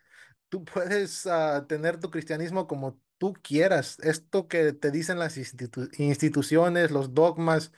[0.48, 3.98] tú puedes ah, tener tu cristianismo como tú quieras.
[4.02, 7.72] Esto que te dicen las institu- instituciones, los dogmas,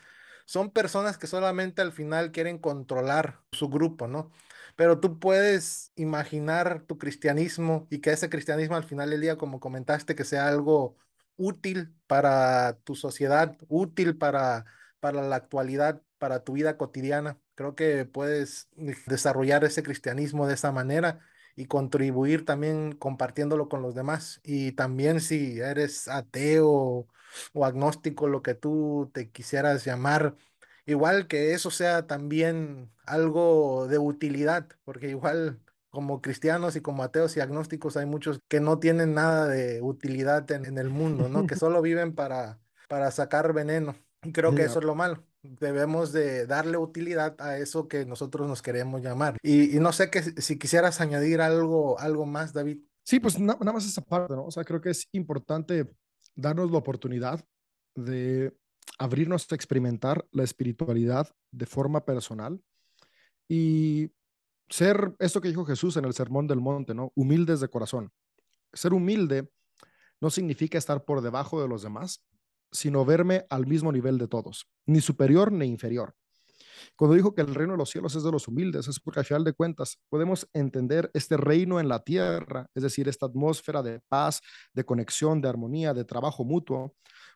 [0.47, 4.33] son personas que solamente al final quieren controlar su grupo, ¿no?
[4.77, 9.61] Pero tú puedes imaginar tu cristianismo y que ese cristianismo al final del día, como
[9.61, 10.97] comentaste, que sea algo
[11.37, 14.65] útil para tu sociedad, útil para,
[15.01, 17.39] para la actualidad, para tu vida cotidiana.
[17.55, 18.69] Creo que puedes
[19.07, 21.21] desarrollar ese cristianismo de esa manera
[21.57, 24.41] y contribuir también compartiéndolo con los demás.
[24.43, 27.07] Y también si eres ateo
[27.53, 30.37] o agnóstico, lo que tú te quisieras llamar,
[30.87, 35.61] igual que eso sea también algo de utilidad, porque igual
[35.91, 40.51] como cristianos y como ateos y agnósticos hay muchos que no tienen nada de utilidad
[40.51, 41.47] en, en el mundo, ¿no?
[41.47, 42.59] Que solo viven para,
[42.89, 43.95] para sacar veneno.
[44.23, 45.23] Y creo que eso es lo malo.
[45.43, 49.37] Debemos de darle utilidad a eso que nosotros nos queremos llamar.
[49.43, 52.79] Y, y no sé que si si quisieras añadir algo, algo más, David.
[53.05, 54.47] Sí, pues na- nada más esa parte, ¿no?
[54.47, 55.87] O sea, creo que es importante
[56.35, 57.45] darnos la oportunidad
[57.95, 58.55] de
[58.99, 62.61] abrirnos a experimentar la espiritualidad de forma personal
[63.49, 64.11] y
[64.69, 67.13] ser esto que dijo Jesús en el Sermón del Monte, ¿no?
[67.15, 68.13] Humildes de corazón.
[68.73, 69.51] Ser humilde
[70.21, 72.25] no significa estar por debajo de los demás,
[72.73, 76.15] sino verme al mismo nivel de todos, ni superior ni inferior.
[76.97, 79.27] Cuando dijo que el reino de los cielos es de los humildes, es porque al
[79.27, 84.01] final de cuentas podemos entender este reino en la tierra, es decir, esta atmósfera de
[84.09, 84.41] paz,
[84.73, 86.95] de conexión, de armonía, de trabajo mutuo,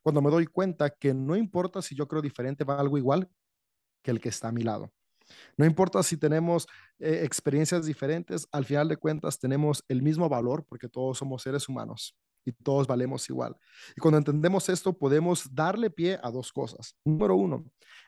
[0.09, 3.28] cuando me doy cuenta que no importa si yo creo diferente, va algo igual
[4.02, 4.90] que el que está a mi lado.
[5.59, 6.66] No importa si tenemos
[6.98, 11.68] eh, experiencias diferentes, al final de cuentas tenemos el mismo valor porque todos somos seres
[11.68, 13.54] humanos y todos valemos igual.
[13.94, 16.96] Y cuando entendemos esto, podemos darle pie a dos cosas.
[17.04, 17.66] Número uno,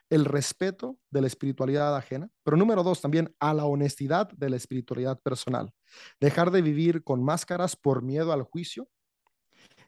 [0.09, 4.57] el respeto de la espiritualidad ajena, pero número dos, también a la honestidad de la
[4.57, 5.70] espiritualidad personal.
[6.18, 8.88] Dejar de vivir con máscaras por miedo al juicio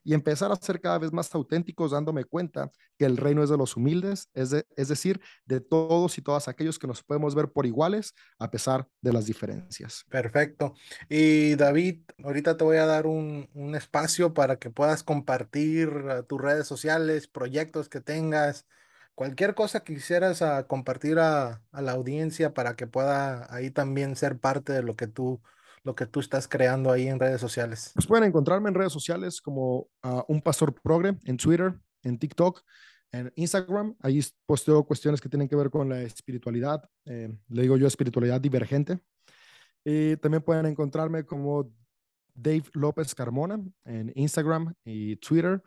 [0.05, 3.57] y empezar a ser cada vez más auténticos dándome cuenta que el reino es de
[3.57, 7.48] los humildes, es, de, es decir, de todos y todas aquellos que nos podemos ver
[7.50, 10.05] por iguales a pesar de las diferencias.
[10.09, 10.74] Perfecto.
[11.09, 16.22] Y David, ahorita te voy a dar un, un espacio para que puedas compartir eh,
[16.28, 18.66] tus redes sociales, proyectos que tengas,
[19.14, 24.16] cualquier cosa que quisieras ah, compartir a, a la audiencia para que pueda ahí también
[24.16, 25.40] ser parte de lo que tú,
[25.84, 27.90] lo que tú estás creando ahí en redes sociales.
[27.94, 32.62] Pues pueden encontrarme en redes sociales como uh, un pastor progre en Twitter, en TikTok,
[33.10, 33.96] en Instagram.
[34.00, 36.88] Ahí posteo cuestiones que tienen que ver con la espiritualidad.
[37.04, 39.00] Eh, le digo yo espiritualidad divergente.
[39.84, 41.72] Y también pueden encontrarme como
[42.34, 45.62] Dave López Carmona en Instagram y Twitter.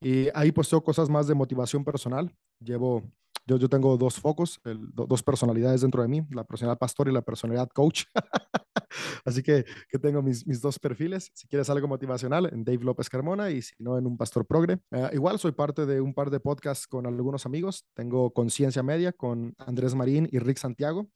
[0.00, 2.32] Y ahí posteo cosas más de motivación personal.
[2.60, 3.02] Llevo
[3.46, 7.22] Yo, yo tengo dos focos, dos personalidades dentro de mí, la personalidad pastor y la
[7.22, 8.04] personalidad coach.
[9.24, 11.30] Así que, que tengo mis, mis, dos perfiles.
[11.34, 14.78] Si quieres algo motivacional, en Dave López Carmona y si no, en un Pastor Progre.
[14.90, 17.84] Uh, igual soy parte de un par de podcasts con algunos amigos.
[17.94, 21.08] Tengo Conciencia Media con Andrés Marín y Rick Santiago,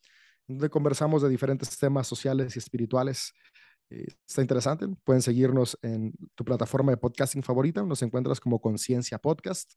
[0.46, 3.32] donde conversamos de diferentes temas sociales y espirituales
[3.90, 4.86] está interesante.
[5.04, 7.82] Pueden seguirnos en tu plataforma de podcasting favorita.
[7.82, 9.72] Nos encuentras como Conciencia Podcast.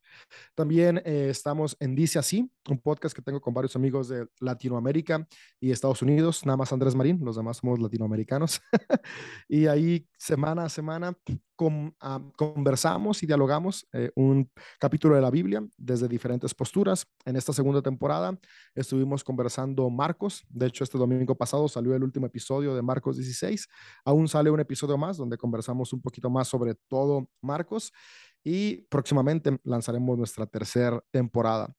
[0.54, 5.26] También eh, estamos en Dice Así, un podcast que tengo con varios amigos de Latinoamérica
[5.60, 6.46] y Estados Unidos.
[6.46, 8.60] Nada más Andrés Marín, los demás somos latinoamericanos.
[9.48, 11.16] y ahí semana a semana
[11.58, 17.06] uh, conversamos y dialogamos eh, un capítulo de la Biblia desde diferentes posturas.
[17.24, 18.38] En esta segunda temporada
[18.74, 20.44] estuvimos conversando Marcos.
[20.48, 23.68] De hecho, este domingo pasado salió el último episodio de Marcos 16.
[24.04, 27.92] Aún sale un episodio más donde conversamos un poquito más sobre todo Marcos
[28.42, 31.74] y próximamente lanzaremos nuestra tercera temporada.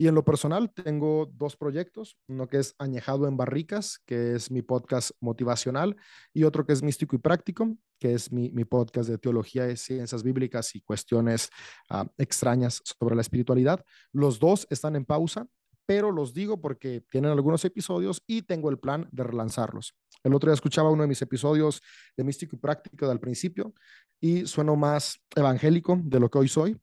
[0.00, 4.48] Y en lo personal tengo dos proyectos, uno que es Añejado en Barricas, que es
[4.48, 5.96] mi podcast motivacional,
[6.32, 9.76] y otro que es Místico y Práctico, que es mi, mi podcast de teología y
[9.76, 11.50] ciencias bíblicas y cuestiones
[11.90, 13.84] uh, extrañas sobre la espiritualidad.
[14.12, 15.48] Los dos están en pausa,
[15.84, 19.96] pero los digo porque tienen algunos episodios y tengo el plan de relanzarlos.
[20.22, 21.82] El otro día escuchaba uno de mis episodios
[22.16, 23.72] de Místico y Práctico del principio
[24.20, 26.80] y sueno más evangélico de lo que hoy soy,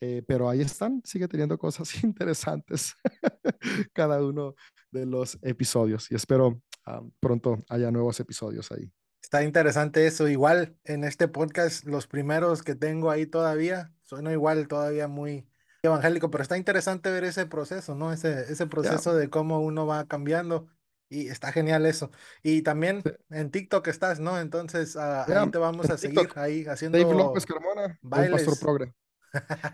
[0.00, 2.94] eh, pero ahí están, sigue teniendo cosas interesantes
[3.92, 4.54] cada uno
[4.90, 8.90] de los episodios y espero um, pronto haya nuevos episodios ahí.
[9.20, 10.26] Está interesante eso.
[10.26, 15.46] Igual en este podcast, los primeros que tengo ahí todavía, suena igual todavía muy
[15.82, 18.12] evangélico, pero está interesante ver ese proceso, ¿no?
[18.12, 19.20] Ese, ese proceso yeah.
[19.20, 20.68] de cómo uno va cambiando
[21.08, 22.10] y está genial eso.
[22.42, 24.38] Y también en TikTok estás, ¿no?
[24.38, 25.42] Entonces uh, yeah.
[25.42, 28.44] ahí te vamos a seguir ahí haciendo Dave López Carmona, bailes.
[28.44, 28.94] Pastor Progre.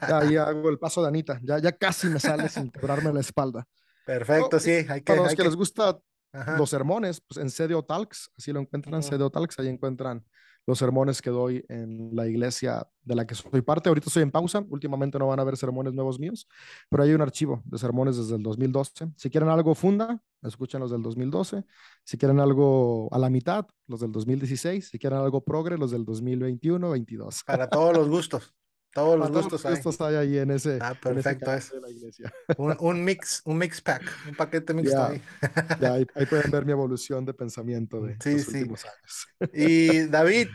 [0.08, 1.40] Ya, ahí hago el paso de Anita.
[1.42, 3.66] Ya, ya casi me sale sin quebrarme la espalda.
[4.04, 4.70] Perfecto, sí.
[4.88, 5.48] Hay que, para los hay que, que...
[5.48, 5.98] les gusta
[6.32, 6.58] Ajá.
[6.58, 9.02] los sermones, pues en Cedio Talks, así lo encuentran.
[9.02, 10.24] Cedio Talks, ahí encuentran
[10.66, 13.88] los sermones que doy en la iglesia de la que soy parte.
[13.88, 16.48] Ahorita estoy en pausa, últimamente no van a haber sermones nuevos míos,
[16.88, 19.12] pero hay un archivo de sermones desde el 2012.
[19.16, 21.64] Si quieren algo funda, escuchen los del 2012.
[22.04, 24.88] Si quieren algo a la mitad, los del 2016.
[24.88, 27.44] Si quieren algo progre, los del 2021, 22.
[27.44, 28.54] Para todos los gustos.
[28.94, 30.14] Todos los gustos, todos los gustos hay.
[30.14, 30.28] hay.
[30.28, 30.78] ahí en ese.
[30.80, 31.50] Ah, perfecto.
[31.50, 32.32] En ese de la iglesia.
[32.56, 35.22] Un, un, mix, un mix pack, un paquete mixto yeah, ahí.
[35.80, 36.06] yeah, ahí.
[36.14, 36.26] ahí.
[36.26, 38.58] pueden ver mi evolución de pensamiento de sí, los sí.
[38.58, 39.26] últimos años.
[39.52, 40.48] Y David,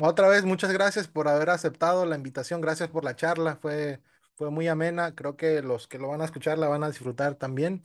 [0.00, 2.60] otra vez, muchas gracias por haber aceptado la invitación.
[2.60, 3.56] Gracias por la charla.
[3.56, 4.00] Fue,
[4.36, 5.16] fue muy amena.
[5.16, 7.82] Creo que los que lo van a escuchar la van a disfrutar también.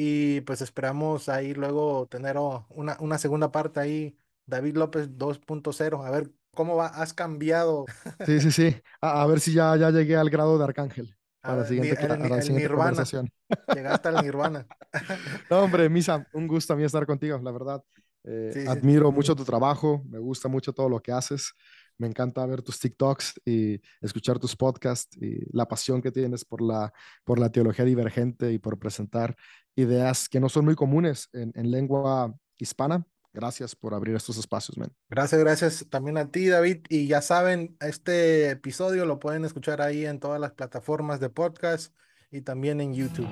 [0.00, 4.16] Y pues esperamos ahí luego tener oh, una, una segunda parte ahí.
[4.46, 6.06] David López 2.0.
[6.06, 6.86] A ver ¿Cómo va?
[6.86, 7.84] ¿Has cambiado?
[8.26, 8.76] Sí, sí, sí.
[9.00, 11.16] A, a, ver si ya, ya llegué al grado de arcángel.
[11.40, 13.30] Para la siguiente, el, la siguiente conversación.
[13.74, 14.66] Llegaste al nirvana.
[15.50, 17.82] no, hombre, Misa, un gusto a mí estar contigo, la verdad.
[18.24, 19.14] Eh, sí, admiro sí.
[19.14, 21.54] mucho tu trabajo, me gusta mucho todo lo que haces.
[21.98, 26.62] Me encanta ver tus TikToks y escuchar tus podcasts y la pasión que tienes por
[26.62, 26.92] la,
[27.24, 29.36] por la teología divergente y por presentar
[29.76, 34.76] ideas que no son muy comunes en, en lengua hispana, Gracias por abrir estos espacios,
[34.78, 34.90] man.
[35.08, 36.78] Gracias, gracias también a ti, David.
[36.88, 41.94] Y ya saben, este episodio lo pueden escuchar ahí en todas las plataformas de podcast
[42.30, 43.28] y también en YouTube.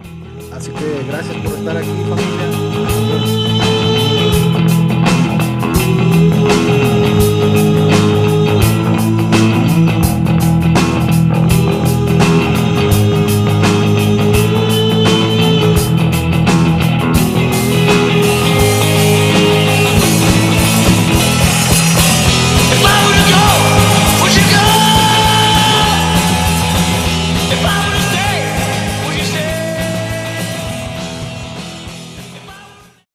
[0.53, 3.56] Así que gracias por estar aquí, familia.